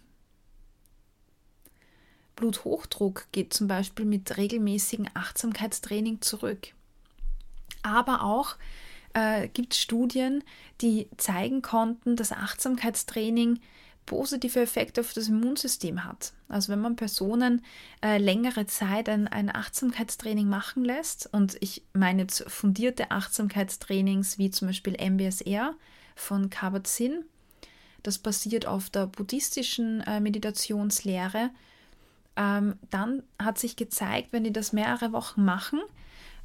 Bluthochdruck 2.36 3.28
geht 3.32 3.54
zum 3.54 3.68
Beispiel 3.68 4.06
mit 4.06 4.38
regelmäßigem 4.38 5.08
Achtsamkeitstraining 5.14 6.22
zurück. 6.22 6.70
Aber 7.82 8.24
auch 8.24 8.56
äh, 9.14 9.48
gibt 9.48 9.74
es 9.74 9.82
Studien, 9.82 10.44
die 10.82 11.08
zeigen 11.18 11.62
konnten, 11.62 12.16
dass 12.16 12.32
Achtsamkeitstraining 12.32 13.60
positive 14.06 14.60
Effekte 14.60 15.02
auf 15.02 15.14
das 15.14 15.30
Immunsystem 15.30 16.04
hat. 16.04 16.34
Also 16.48 16.72
wenn 16.72 16.82
man 16.82 16.96
Personen 16.96 17.64
äh, 18.04 18.18
längere 18.18 18.68
Zeit 18.68 19.10
ein, 19.10 19.28
ein 19.28 19.54
Achtsamkeitstraining 19.54 20.48
machen 20.48 20.84
lässt, 20.86 21.30
und 21.32 21.58
ich 21.60 21.84
meine 21.94 22.24
jetzt 22.24 22.44
fundierte 22.50 23.12
Achtsamkeitstrainings 23.12 24.38
wie 24.38 24.52
zum 24.52 24.68
Beispiel 24.68 24.94
MBSR 24.94 25.74
von 26.16 26.50
Kabat-Zinn, 26.50 27.26
das 28.04 28.20
basiert 28.20 28.68
auf 28.68 28.92
der 28.92 29.08
buddhistischen 29.08 30.02
äh, 30.02 30.20
Meditationslehre, 30.20 31.50
ähm, 32.36 32.76
dann 32.90 33.24
hat 33.42 33.58
sich 33.58 33.76
gezeigt, 33.76 34.30
wenn 34.32 34.44
die 34.44 34.54
das 34.54 34.74
mehrere 34.74 35.12
Wochen 35.12 35.46
machen, 35.46 35.80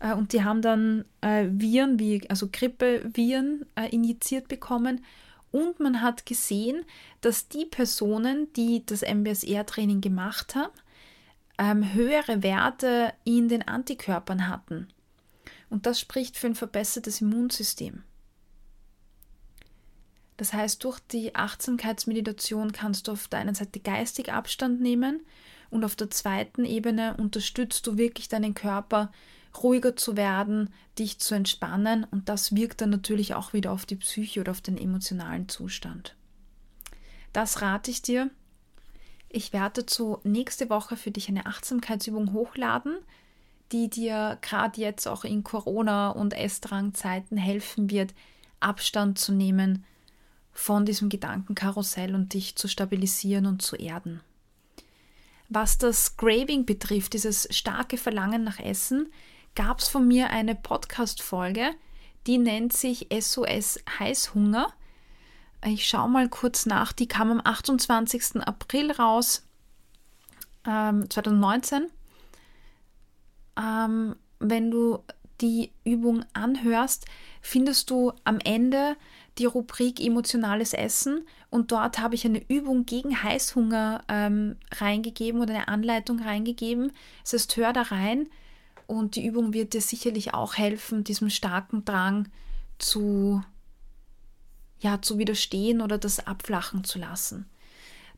äh, 0.01 0.15
und 0.15 0.33
die 0.33 0.43
haben 0.43 0.63
dann 0.63 1.05
äh, 1.21 1.47
Viren, 1.51 1.99
wie, 1.99 2.29
also 2.29 2.49
Grippeviren, 2.51 3.67
äh, 3.77 3.89
injiziert 3.91 4.49
bekommen. 4.49 5.05
Und 5.53 5.81
man 5.81 6.01
hat 6.01 6.27
gesehen, 6.27 6.85
dass 7.21 7.49
die 7.49 7.67
Personen, 7.67 8.53
die 8.55 8.85
das 8.85 9.03
MBSR-Training 9.03 10.01
gemacht 10.01 10.55
haben, 10.55 10.73
ähm, 11.59 11.93
höhere 11.93 12.43
Werte 12.43 13.13
in 13.25 13.49
den 13.49 13.67
Antikörpern 13.67 14.49
hatten. 14.49 14.89
Und 15.69 15.87
das 15.87 16.01
spricht 16.01 16.37
für 16.37 16.47
ein 16.47 16.55
verbessertes 16.55 17.21
Immunsystem. 17.21 18.03
Das 20.37 20.55
heißt, 20.55 20.83
durch 20.85 21.01
die 21.01 21.35
Achtsamkeitsmeditation 21.35 22.73
kannst 22.73 23.09
du 23.09 23.13
auf 23.13 23.29
der 23.29 23.41
einen 23.41 23.55
Seite 23.55 23.79
geistig 23.79 24.33
Abstand 24.33 24.81
nehmen 24.81 25.21
und 25.71 25.85
auf 25.85 25.97
der 25.97 26.11
zweiten 26.11 26.65
Ebene 26.65 27.17
unterstützt 27.17 27.87
du 27.87 27.97
wirklich 27.97 28.29
deinen 28.29 28.55
Körper 28.55 29.11
ruhiger 29.63 29.97
zu 29.97 30.17
werden, 30.17 30.71
dich 30.99 31.19
zu 31.19 31.35
entspannen 31.35 32.05
und 32.11 32.29
das 32.29 32.55
wirkt 32.55 32.81
dann 32.81 32.91
natürlich 32.91 33.35
auch 33.35 33.53
wieder 33.53 33.73
auf 33.73 33.87
die 33.87 33.97
Psyche 33.97 34.41
oder 34.41 34.53
auf 34.53 34.61
den 34.61 34.79
emotionalen 34.79 35.49
Zustand. 35.49 36.17
Das 37.33 37.63
rate 37.63 37.91
ich 37.91 38.03
dir. 38.03 38.31
Ich 39.29 39.53
werde 39.53 39.83
dazu 39.83 40.19
nächste 40.25 40.71
Woche 40.71 40.97
für 40.97 41.11
dich 41.11 41.29
eine 41.29 41.47
Achtsamkeitsübung 41.47 42.33
hochladen, 42.33 42.99
die 43.73 43.89
dir 43.89 44.39
gerade 44.41 44.81
jetzt 44.81 45.07
auch 45.07 45.25
in 45.25 45.45
Corona- 45.45 46.11
und 46.11 46.35
Essdrangzeiten 46.35 47.37
helfen 47.37 47.91
wird, 47.91 48.13
Abstand 48.59 49.19
zu 49.19 49.33
nehmen 49.33 49.85
von 50.53 50.85
diesem 50.85 51.09
Gedankenkarussell 51.09 52.15
und 52.15 52.35
dich 52.35 52.57
zu 52.57 52.67
stabilisieren 52.67 53.47
und 53.47 53.63
zu 53.63 53.77
erden. 53.77 54.21
Was 55.53 55.79
das 55.79 56.17
Graving 56.17 56.65
betrifft, 56.65 57.13
dieses 57.13 57.49
starke 57.51 57.97
Verlangen 57.97 58.45
nach 58.45 58.61
Essen, 58.61 59.13
gab 59.57 59.81
es 59.81 59.89
von 59.89 60.07
mir 60.07 60.31
eine 60.31 60.55
Podcast-Folge, 60.55 61.73
die 62.29 62.39
nennt 62.39 62.73
sich 62.73 63.09
SOS 63.13 63.81
Heißhunger. 63.99 64.73
Ich 65.67 65.89
schaue 65.89 66.09
mal 66.09 66.29
kurz 66.29 66.67
nach, 66.67 66.93
die 66.93 67.09
kam 67.09 67.33
am 67.33 67.41
28. 67.43 68.47
April 68.47 68.93
raus, 68.93 69.45
ähm, 70.65 71.11
2019. 71.11 71.91
Ähm, 73.61 74.15
wenn 74.39 74.71
du 74.71 75.03
die 75.41 75.73
Übung 75.83 76.25
anhörst, 76.33 77.07
findest 77.41 77.91
du 77.91 78.13
am 78.23 78.39
Ende 78.39 78.97
die 79.39 79.47
Rubrik 79.47 80.01
Emotionales 80.01 80.73
Essen 80.73 81.27
und 81.51 81.73
dort 81.73 81.99
habe 81.99 82.15
ich 82.15 82.25
eine 82.25 82.43
Übung 82.49 82.87
gegen 82.87 83.23
Heißhunger 83.23 84.05
ähm, 84.09 84.57
reingegeben 84.73 85.41
oder 85.41 85.55
eine 85.55 85.69
Anleitung 85.69 86.21
reingegeben. 86.21 86.93
Das 87.23 87.35
heißt, 87.35 87.57
hör 87.57 87.73
da 87.73 87.83
rein 87.83 88.29
und 88.87 89.17
die 89.17 89.25
Übung 89.25 89.53
wird 89.53 89.73
dir 89.73 89.81
sicherlich 89.81 90.35
auch 90.35 90.57
helfen, 90.57 91.05
diesem 91.05 91.31
starken 91.31 91.85
Drang 91.85 92.29
zu, 92.79 93.43
ja, 94.81 95.01
zu 95.01 95.19
widerstehen 95.19 95.81
oder 95.81 95.97
das 95.97 96.27
abflachen 96.27 96.85
zu 96.85 96.99
lassen. 96.99 97.47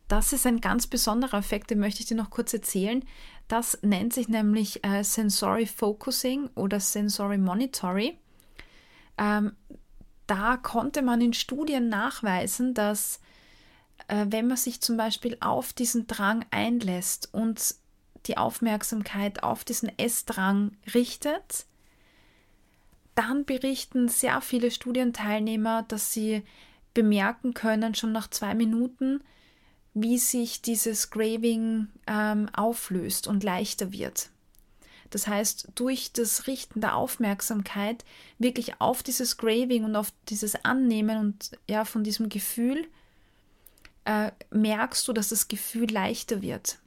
Das 0.08 0.32
ist 0.32 0.46
ein 0.46 0.60
ganz 0.60 0.86
besonderer 0.86 1.38
Effekt, 1.38 1.70
den 1.70 1.78
möchte 1.78 2.00
ich 2.00 2.06
dir 2.06 2.16
noch 2.16 2.30
kurz 2.30 2.52
erzählen. 2.52 3.04
Das 3.48 3.78
nennt 3.82 4.12
sich 4.12 4.28
nämlich 4.28 4.84
äh, 4.84 5.04
Sensory 5.04 5.66
Focusing 5.66 6.50
oder 6.54 6.80
Sensory 6.80 7.38
Monitoring. 7.38 8.16
Ähm, 9.18 9.52
da 10.26 10.56
konnte 10.56 11.02
man 11.02 11.20
in 11.20 11.32
Studien 11.32 11.88
nachweisen, 11.88 12.74
dass 12.74 13.20
äh, 14.08 14.26
wenn 14.28 14.48
man 14.48 14.56
sich 14.56 14.80
zum 14.80 14.96
Beispiel 14.96 15.36
auf 15.40 15.72
diesen 15.72 16.06
Drang 16.06 16.44
einlässt 16.50 17.28
und 17.32 17.74
die 18.26 18.36
Aufmerksamkeit 18.36 19.42
auf 19.42 19.64
diesen 19.64 19.90
Essdrang 19.98 20.76
richtet, 20.94 21.66
dann 23.14 23.44
berichten 23.44 24.08
sehr 24.08 24.40
viele 24.40 24.70
Studienteilnehmer, 24.70 25.82
dass 25.82 26.12
sie 26.12 26.42
bemerken 26.94 27.54
können, 27.54 27.94
schon 27.94 28.12
nach 28.12 28.28
zwei 28.28 28.54
Minuten, 28.54 29.22
wie 29.94 30.18
sich 30.18 30.62
dieses 30.62 31.10
Graving 31.10 31.88
ähm, 32.06 32.48
auflöst 32.54 33.26
und 33.26 33.44
leichter 33.44 33.92
wird. 33.92 34.30
Das 35.12 35.26
heißt, 35.26 35.68
durch 35.74 36.12
das 36.12 36.46
Richten 36.46 36.80
der 36.80 36.96
Aufmerksamkeit 36.96 38.02
wirklich 38.38 38.80
auf 38.80 39.02
dieses 39.02 39.36
Graving 39.36 39.84
und 39.84 39.94
auf 39.94 40.10
dieses 40.30 40.64
Annehmen 40.64 41.18
und 41.18 41.50
ja, 41.68 41.84
von 41.84 42.02
diesem 42.02 42.30
Gefühl, 42.30 42.86
äh, 44.06 44.32
merkst 44.50 45.06
du, 45.06 45.12
dass 45.12 45.28
das 45.28 45.48
Gefühl 45.48 45.92
leichter 45.92 46.40
wird. 46.40 46.78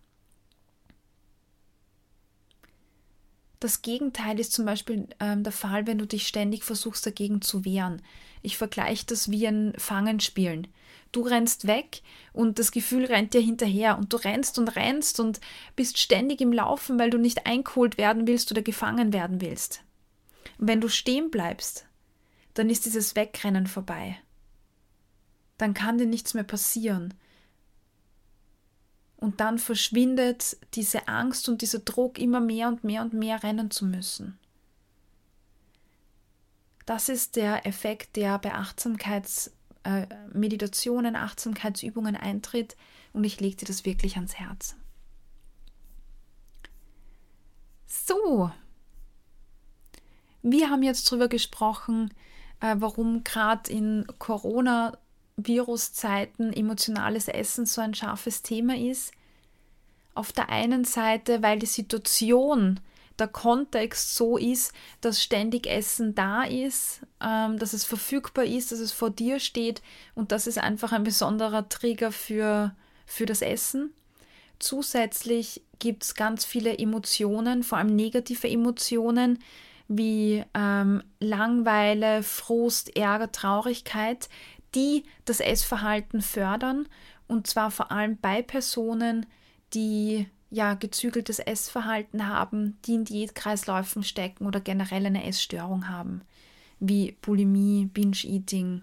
Das 3.60 3.84
Gegenteil 3.84 4.40
ist 4.40 4.54
zum 4.54 4.66
Beispiel 4.66 5.08
ähm, 5.20 5.44
der 5.44 5.54
Fall, 5.54 5.86
wenn 5.86 6.00
du 6.00 6.08
dich 6.08 6.28
ständig 6.28 6.64
versuchst 6.64 7.06
dagegen 7.06 7.44
zu 7.44 7.64
wehren. 7.64 8.02
Ich 8.42 8.58
vergleiche 8.58 9.06
das 9.06 9.30
wie 9.30 9.48
ein 9.48 9.74
Fangenspielen. 9.78 10.68
Du 11.12 11.22
rennst 11.22 11.68
weg 11.68 12.02
und 12.34 12.60
das 12.60 12.72
Gefühl 12.72 13.06
rennt 13.06 13.34
dir 13.34 13.42
hinterher 13.42 13.98
und 13.98 14.12
du 14.12 14.18
rennst 14.18 14.60
und 14.60 14.76
rennst 14.76 15.20
und 15.20 15.40
bist 15.76 15.98
ständig 15.98 16.42
im 16.42 16.52
Laufen, 16.52 17.00
weil 17.00 17.10
du 17.10 17.18
nicht 17.18 17.46
eingeholt 17.46 17.98
werden 17.98 18.28
willst 18.28 18.52
oder 18.52 18.62
gefangen 18.62 19.14
werden 19.14 19.40
willst. 19.40 19.82
Und 20.58 20.68
wenn 20.68 20.82
du 20.82 20.90
stehen 20.90 21.32
bleibst, 21.32 21.86
dann 22.54 22.70
ist 22.70 22.86
dieses 22.86 23.16
Wegrennen 23.16 23.68
vorbei. 23.68 24.18
Dann 25.58 25.74
kann 25.74 25.98
dir 25.98 26.06
nichts 26.06 26.34
mehr 26.34 26.44
passieren. 26.44 27.14
Und 29.18 29.40
dann 29.40 29.58
verschwindet 29.58 30.58
diese 30.74 31.08
Angst 31.08 31.48
und 31.48 31.62
dieser 31.62 31.80
Druck, 31.80 32.20
immer 32.20 32.42
mehr 32.42 32.68
und 32.68 32.84
mehr 32.84 33.02
und 33.02 33.14
mehr 33.14 33.42
rennen 33.44 33.72
zu 33.72 33.86
müssen. 33.86 34.38
Das 36.86 37.10
ist 37.10 37.36
der 37.36 37.66
Effekt, 37.66 38.16
der 38.16 38.38
bei 38.38 38.54
Achtsamkeitsmeditationen, 38.54 39.65
äh, 39.86 40.08
Achtsamkeitsübungen 41.16 42.16
eintritt 42.16 42.76
und 43.14 43.24
ich 43.24 43.40
lege 43.40 43.58
dir 43.58 43.66
das 43.66 43.86
wirklich 43.86 44.16
ans 44.16 44.36
Herz. 44.36 44.76
So, 47.88 48.52
wir 50.42 50.70
haben 50.70 50.84
jetzt 50.84 51.10
darüber 51.10 51.28
gesprochen, 51.28 52.14
äh, 52.60 52.76
warum 52.80 53.24
gerade 53.24 53.72
in 53.72 54.06
Corona 54.20 54.98
Viruszeiten 55.38 56.54
emotionales 56.54 57.28
Essen 57.28 57.66
so 57.66 57.82
ein 57.82 57.94
scharfes 57.94 58.42
Thema 58.42 58.78
ist. 58.78 59.12
Auf 60.14 60.32
der 60.32 60.50
einen 60.50 60.86
Seite, 60.86 61.42
weil 61.42 61.60
die 61.60 61.66
Situation, 61.66 62.80
der 63.20 63.28
Kontext 63.28 64.16
so 64.16 64.38
ist, 64.38 64.74
dass 65.02 65.22
ständig 65.22 65.68
Essen 65.68 66.16
da 66.16 66.44
ist, 66.44 67.02
ähm, 67.22 67.58
dass 67.58 67.74
es 67.74 67.86
verfügbar 67.86 68.46
ist, 68.46 68.72
dass 68.72 68.80
es 68.80 68.92
vor 68.92 69.10
dir 69.10 69.40
steht 69.40 69.82
und 70.16 70.32
das 70.32 70.48
ist 70.48 70.58
einfach 70.58 70.92
ein 70.92 71.04
besonderer 71.04 71.70
Trigger 71.70 72.12
für, 72.12 72.76
für 73.06 73.26
das 73.26 73.42
Essen. 73.42 73.94
Zusätzlich 74.60 75.64
gibt 75.80 76.04
es 76.04 76.16
ganz 76.16 76.46
viele 76.46 76.78
Emotionen, 76.78 77.64
vor 77.64 77.78
allem 77.78 77.96
negative 77.96 78.50
Emotionen, 78.50 79.40
wie 79.88 80.44
ähm, 80.54 81.04
Langweile, 81.20 82.24
Frust, 82.24 82.96
Ärger, 82.96 83.32
Traurigkeit, 83.32 84.30
die 84.74 85.04
das 85.26 85.40
Essverhalten 85.40 86.22
fördern 86.22 86.88
und 87.28 87.48
zwar 87.48 87.72
vor 87.72 87.92
allem 87.92 88.18
bei 88.18 88.42
Personen, 88.42 89.26
die 89.74 90.28
ja 90.50 90.74
gezügeltes 90.74 91.40
Essverhalten 91.40 92.28
haben, 92.28 92.78
die 92.86 92.96
in 92.96 93.06
Diätkreisläufen 93.06 94.04
stecken 94.04 94.46
oder 94.46 94.60
generell 94.60 95.06
eine 95.06 95.26
Essstörung 95.26 95.90
haben, 95.90 96.22
wie 96.80 97.14
Bulimie, 97.22 97.86
Binge-Eating. 97.86 98.82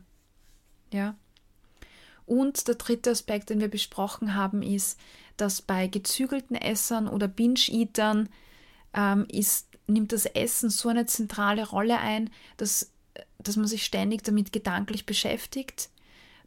Ja. 0.93 1.15
Und 2.27 2.69
der 2.69 2.77
dritte 2.77 3.11
Aspekt, 3.11 3.51
den 3.51 3.61
wir 3.61 3.69
besprochen 3.69 4.35
haben, 4.35 4.63
ist, 4.63 4.99
dass 5.37 5.63
bei 5.63 5.87
gezügelten 5.87 6.57
Essern 6.57 7.09
oder 7.09 7.29
Binge-Eatern 7.29 8.29
ähm, 8.95 9.27
nimmt 9.87 10.13
das 10.13 10.27
Essen 10.27 10.71
so 10.71 10.89
eine 10.89 11.07
zentrale 11.07 11.69
Rolle 11.69 11.99
ein, 11.99 12.31
dass 12.57 12.93
dass 13.39 13.57
man 13.57 13.67
sich 13.67 13.85
ständig 13.85 14.23
damit 14.23 14.53
gedanklich 14.53 15.07
beschäftigt, 15.07 15.91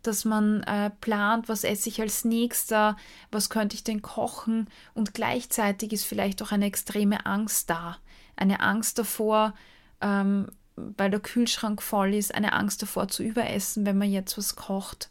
dass 0.08 0.26
man 0.26 0.64
äh, 0.64 0.90
plant, 0.90 1.50
was 1.50 1.64
esse 1.64 1.90
ich 1.90 2.02
als 2.02 2.26
nächster, 2.26 2.98
was 3.32 3.50
könnte 3.50 3.76
ich 3.76 3.84
denn 3.84 4.02
kochen 4.02 4.70
und 4.94 5.14
gleichzeitig 5.14 5.94
ist 5.94 6.06
vielleicht 6.06 6.42
auch 6.42 6.52
eine 6.52 6.66
extreme 6.66 7.26
Angst 7.26 7.70
da. 7.70 7.98
Eine 8.36 8.60
Angst 8.60 9.00
davor, 9.00 9.54
ähm, 10.02 10.48
weil 10.76 11.10
der 11.10 11.20
Kühlschrank 11.20 11.82
voll 11.82 12.14
ist, 12.14 12.36
eine 12.36 12.54
Angst 12.54 12.82
davor 12.82 13.08
zu 13.08 13.24
überessen, 13.24 13.86
wenn 13.86 13.98
man 13.98 14.12
jetzt 14.12 14.38
was 14.38 14.56
kocht. 14.56 15.10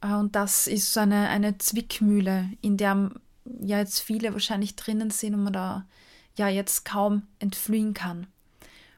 Äh, 0.00 0.14
und 0.14 0.34
das 0.36 0.66
ist 0.66 0.92
so 0.92 1.00
eine, 1.00 1.28
eine 1.28 1.58
Zwickmühle, 1.58 2.50
in 2.60 2.76
der 2.76 3.10
ja 3.60 3.78
jetzt 3.78 4.00
viele 4.00 4.32
wahrscheinlich 4.32 4.76
drinnen 4.76 5.10
sind 5.10 5.34
und 5.34 5.44
man 5.44 5.52
da 5.52 5.86
ja 6.36 6.48
jetzt 6.48 6.84
kaum 6.84 7.22
entfliehen 7.38 7.94
kann. 7.94 8.26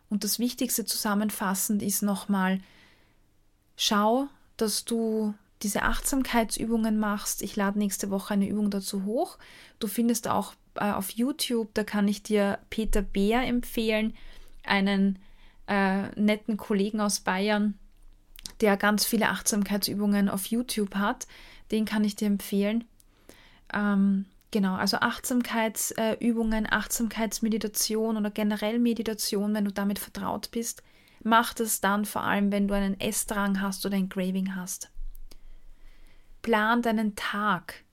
Und 0.08 0.24
das 0.24 0.38
Wichtigste 0.38 0.84
zusammenfassend 0.84 1.82
ist 1.82 2.02
nochmal, 2.02 2.60
schau, 3.82 4.28
dass 4.56 4.84
du 4.84 5.34
diese 5.62 5.82
Achtsamkeitsübungen 5.82 6.98
machst. 6.98 7.42
Ich 7.42 7.56
lade 7.56 7.78
nächste 7.78 8.10
Woche 8.10 8.34
eine 8.34 8.48
Übung 8.48 8.70
dazu 8.70 9.04
hoch. 9.04 9.38
Du 9.78 9.86
findest 9.86 10.28
auch 10.28 10.54
äh, 10.74 10.90
auf 10.90 11.10
YouTube, 11.10 11.72
da 11.74 11.84
kann 11.84 12.08
ich 12.08 12.22
dir 12.22 12.58
Peter 12.70 13.02
Beer 13.02 13.42
empfehlen, 13.42 14.14
einen 14.64 15.18
äh, 15.68 16.08
netten 16.20 16.56
Kollegen 16.56 17.00
aus 17.00 17.20
Bayern, 17.20 17.78
der 18.60 18.76
ganz 18.76 19.04
viele 19.04 19.28
Achtsamkeitsübungen 19.28 20.28
auf 20.28 20.46
YouTube 20.46 20.94
hat. 20.94 21.26
Den 21.70 21.84
kann 21.84 22.04
ich 22.04 22.16
dir 22.16 22.26
empfehlen. 22.26 22.84
Ähm, 23.72 24.26
Genau, 24.52 24.74
also 24.74 24.98
Achtsamkeitsübungen, 24.98 26.70
Achtsamkeitsmeditation 26.70 28.18
oder 28.18 28.30
generell 28.30 28.78
Meditation, 28.78 29.54
wenn 29.54 29.64
du 29.64 29.72
damit 29.72 29.98
vertraut 29.98 30.50
bist, 30.50 30.82
mach 31.22 31.54
das 31.54 31.80
dann 31.80 32.04
vor 32.04 32.22
allem, 32.22 32.52
wenn 32.52 32.68
du 32.68 32.74
einen 32.74 32.98
Essdrang 33.00 33.60
hast 33.60 33.84
oder 33.86 33.96
ein 33.96 34.08
Graving 34.08 34.54
hast. 34.54 34.90
Plan 36.42 36.82
deinen 36.82 37.14
Tag, 37.14 37.84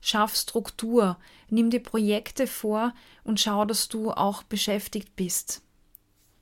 schaff 0.00 0.36
Struktur, 0.36 1.18
nimm 1.48 1.70
dir 1.70 1.82
Projekte 1.82 2.46
vor 2.46 2.94
und 3.24 3.40
schau, 3.40 3.64
dass 3.64 3.88
du 3.88 4.12
auch 4.12 4.42
beschäftigt 4.44 5.16
bist 5.16 5.62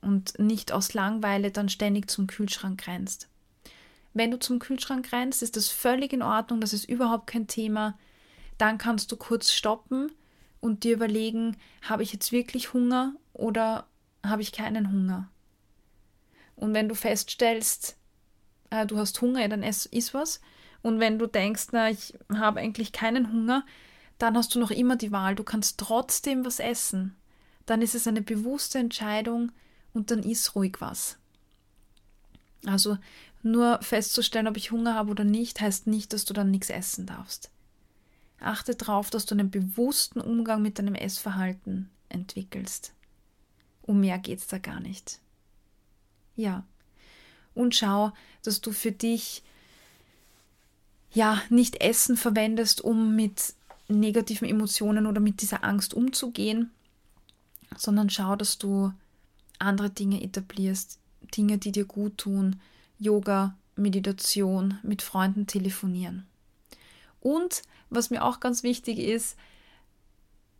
und 0.01 0.37
nicht 0.37 0.71
aus 0.71 0.93
Langweile 0.93 1.51
dann 1.51 1.69
ständig 1.69 2.09
zum 2.09 2.27
Kühlschrank 2.27 2.85
rennst. 2.87 3.29
Wenn 4.13 4.31
du 4.31 4.39
zum 4.39 4.59
Kühlschrank 4.59 5.11
rennst, 5.11 5.41
ist 5.41 5.57
das 5.57 5.67
völlig 5.69 6.13
in 6.13 6.21
Ordnung, 6.21 6.61
das 6.61 6.73
ist 6.73 6.87
überhaupt 6.87 7.27
kein 7.27 7.47
Thema 7.47 7.97
dann 8.57 8.77
kannst 8.77 9.11
du 9.11 9.17
kurz 9.17 9.51
stoppen 9.51 10.11
und 10.61 10.83
dir 10.83 10.93
überlegen, 10.93 11.57
habe 11.81 12.03
ich 12.03 12.13
jetzt 12.13 12.31
wirklich 12.31 12.73
Hunger 12.73 13.15
oder 13.33 13.87
habe 14.25 14.41
ich 14.41 14.51
keinen 14.51 14.91
Hunger? 14.91 15.29
Und 16.55 16.73
wenn 16.73 16.89
du 16.89 16.95
feststellst, 16.95 17.97
äh, 18.69 18.85
du 18.85 18.97
hast 18.97 19.21
Hunger, 19.21 19.47
dann 19.47 19.63
ess, 19.63 19.85
iss 19.85 20.13
was. 20.13 20.41
Und 20.81 20.99
wenn 20.99 21.19
du 21.19 21.27
denkst, 21.27 21.67
na, 21.71 21.89
ich 21.89 22.13
habe 22.33 22.59
eigentlich 22.59 22.91
keinen 22.91 23.31
Hunger, 23.31 23.65
dann 24.17 24.37
hast 24.37 24.55
du 24.55 24.59
noch 24.59 24.71
immer 24.71 24.95
die 24.95 25.11
Wahl. 25.11 25.35
Du 25.35 25.43
kannst 25.43 25.79
trotzdem 25.79 26.45
was 26.45 26.59
essen. 26.59 27.15
Dann 27.65 27.81
ist 27.81 27.95
es 27.95 28.07
eine 28.07 28.21
bewusste 28.21 28.77
Entscheidung 28.79 29.51
und 29.93 30.11
dann 30.11 30.23
iss 30.23 30.55
ruhig 30.55 30.75
was. 30.79 31.17
Also 32.65 32.97
nur 33.43 33.79
festzustellen, 33.81 34.47
ob 34.47 34.57
ich 34.57 34.71
Hunger 34.71 34.95
habe 34.95 35.11
oder 35.11 35.23
nicht, 35.23 35.61
heißt 35.61 35.87
nicht, 35.87 36.13
dass 36.13 36.25
du 36.25 36.33
dann 36.33 36.51
nichts 36.51 36.69
essen 36.69 37.05
darfst. 37.05 37.51
Achte 38.39 38.75
darauf, 38.75 39.09
dass 39.09 39.25
du 39.25 39.35
einen 39.35 39.49
bewussten 39.49 40.19
Umgang 40.19 40.61
mit 40.61 40.77
deinem 40.79 40.95
Essverhalten 40.95 41.89
entwickelst. 42.09 42.93
Um 43.81 43.99
mehr 43.99 44.19
geht 44.19 44.39
es 44.39 44.47
da 44.47 44.57
gar 44.57 44.79
nicht. 44.79 45.19
Ja. 46.35 46.63
Und 47.53 47.75
schau, 47.75 48.11
dass 48.43 48.61
du 48.61 48.71
für 48.71 48.91
dich 48.91 49.43
ja 51.13 51.41
nicht 51.49 51.81
Essen 51.81 52.17
verwendest, 52.17 52.81
um 52.81 53.15
mit 53.15 53.53
negativen 53.87 54.47
Emotionen 54.47 55.05
oder 55.05 55.21
mit 55.21 55.41
dieser 55.41 55.63
Angst 55.63 55.93
umzugehen, 55.93 56.71
sondern 57.77 58.09
schau, 58.09 58.35
dass 58.35 58.57
du 58.57 58.91
andere 59.59 59.89
Dinge 59.89 60.21
etablierst, 60.21 60.99
Dinge, 61.35 61.57
die 61.57 61.71
dir 61.71 61.85
gut 61.85 62.17
tun, 62.17 62.59
Yoga, 62.99 63.55
Meditation, 63.75 64.79
mit 64.83 65.01
Freunden 65.01 65.47
telefonieren. 65.47 66.25
Und 67.21 67.63
was 67.89 68.09
mir 68.09 68.23
auch 68.23 68.39
ganz 68.39 68.63
wichtig 68.63 68.99
ist, 68.99 69.37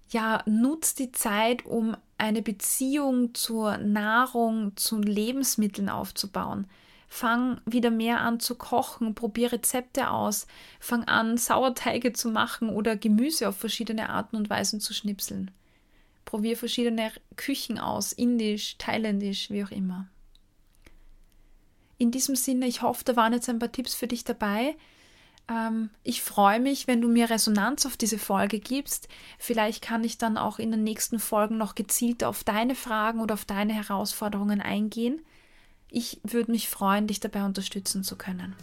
ja, 0.09 0.43
nutz 0.45 0.95
die 0.95 1.11
Zeit, 1.11 1.65
um 1.65 1.97
eine 2.17 2.41
Beziehung 2.41 3.33
zur 3.33 3.77
Nahrung, 3.77 4.75
zu 4.75 4.99
Lebensmitteln 4.99 5.89
aufzubauen. 5.89 6.67
Fang 7.07 7.61
wieder 7.65 7.91
mehr 7.91 8.21
an 8.21 8.39
zu 8.39 8.55
kochen, 8.55 9.15
probier 9.15 9.51
Rezepte 9.51 10.09
aus, 10.09 10.47
fang 10.79 11.03
an, 11.05 11.37
Sauerteige 11.37 12.13
zu 12.13 12.29
machen 12.29 12.69
oder 12.69 12.97
Gemüse 12.97 13.47
auf 13.47 13.57
verschiedene 13.57 14.09
Arten 14.09 14.35
und 14.35 14.49
Weisen 14.49 14.79
zu 14.79 14.93
schnipseln. 14.93 15.51
Probier 16.25 16.57
verschiedene 16.57 17.11
Küchen 17.35 17.79
aus, 17.79 18.11
indisch, 18.11 18.77
thailändisch, 18.77 19.51
wie 19.51 19.63
auch 19.63 19.71
immer. 19.71 20.07
In 21.97 22.11
diesem 22.11 22.35
Sinne, 22.35 22.67
ich 22.67 22.81
hoffe, 22.81 23.03
da 23.05 23.15
waren 23.15 23.33
jetzt 23.33 23.49
ein 23.49 23.59
paar 23.59 23.71
Tipps 23.71 23.93
für 23.93 24.07
dich 24.07 24.23
dabei. 24.23 24.75
Ähm, 25.49 25.89
ich 26.03 26.21
freue 26.21 26.59
mich, 26.59 26.87
wenn 26.87 27.01
du 27.01 27.07
mir 27.07 27.29
Resonanz 27.29 27.85
auf 27.85 27.97
diese 27.97 28.17
Folge 28.17 28.59
gibst. 28.59 29.07
Vielleicht 29.37 29.81
kann 29.81 30.03
ich 30.03 30.17
dann 30.17 30.37
auch 30.37 30.59
in 30.59 30.71
den 30.71 30.83
nächsten 30.83 31.19
Folgen 31.19 31.57
noch 31.57 31.75
gezielt 31.75 32.23
auf 32.23 32.43
deine 32.43 32.75
Fragen 32.75 33.19
oder 33.19 33.33
auf 33.33 33.45
deine 33.45 33.73
Herausforderungen 33.73 34.61
eingehen. 34.61 35.21
Ich 35.89 36.19
würde 36.23 36.51
mich 36.51 36.69
freuen, 36.69 37.07
dich 37.07 37.19
dabei 37.19 37.45
unterstützen 37.45 38.03
zu 38.03 38.15
können. 38.15 38.55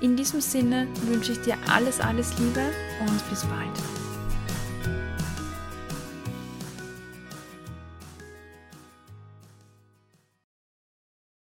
In 0.00 0.16
diesem 0.16 0.40
Sinne 0.40 0.88
wünsche 1.02 1.32
ich 1.32 1.40
dir 1.42 1.56
alles, 1.68 2.00
alles 2.00 2.36
Liebe 2.38 2.62
und 3.06 3.30
bis 3.30 3.44
bald. 3.44 3.99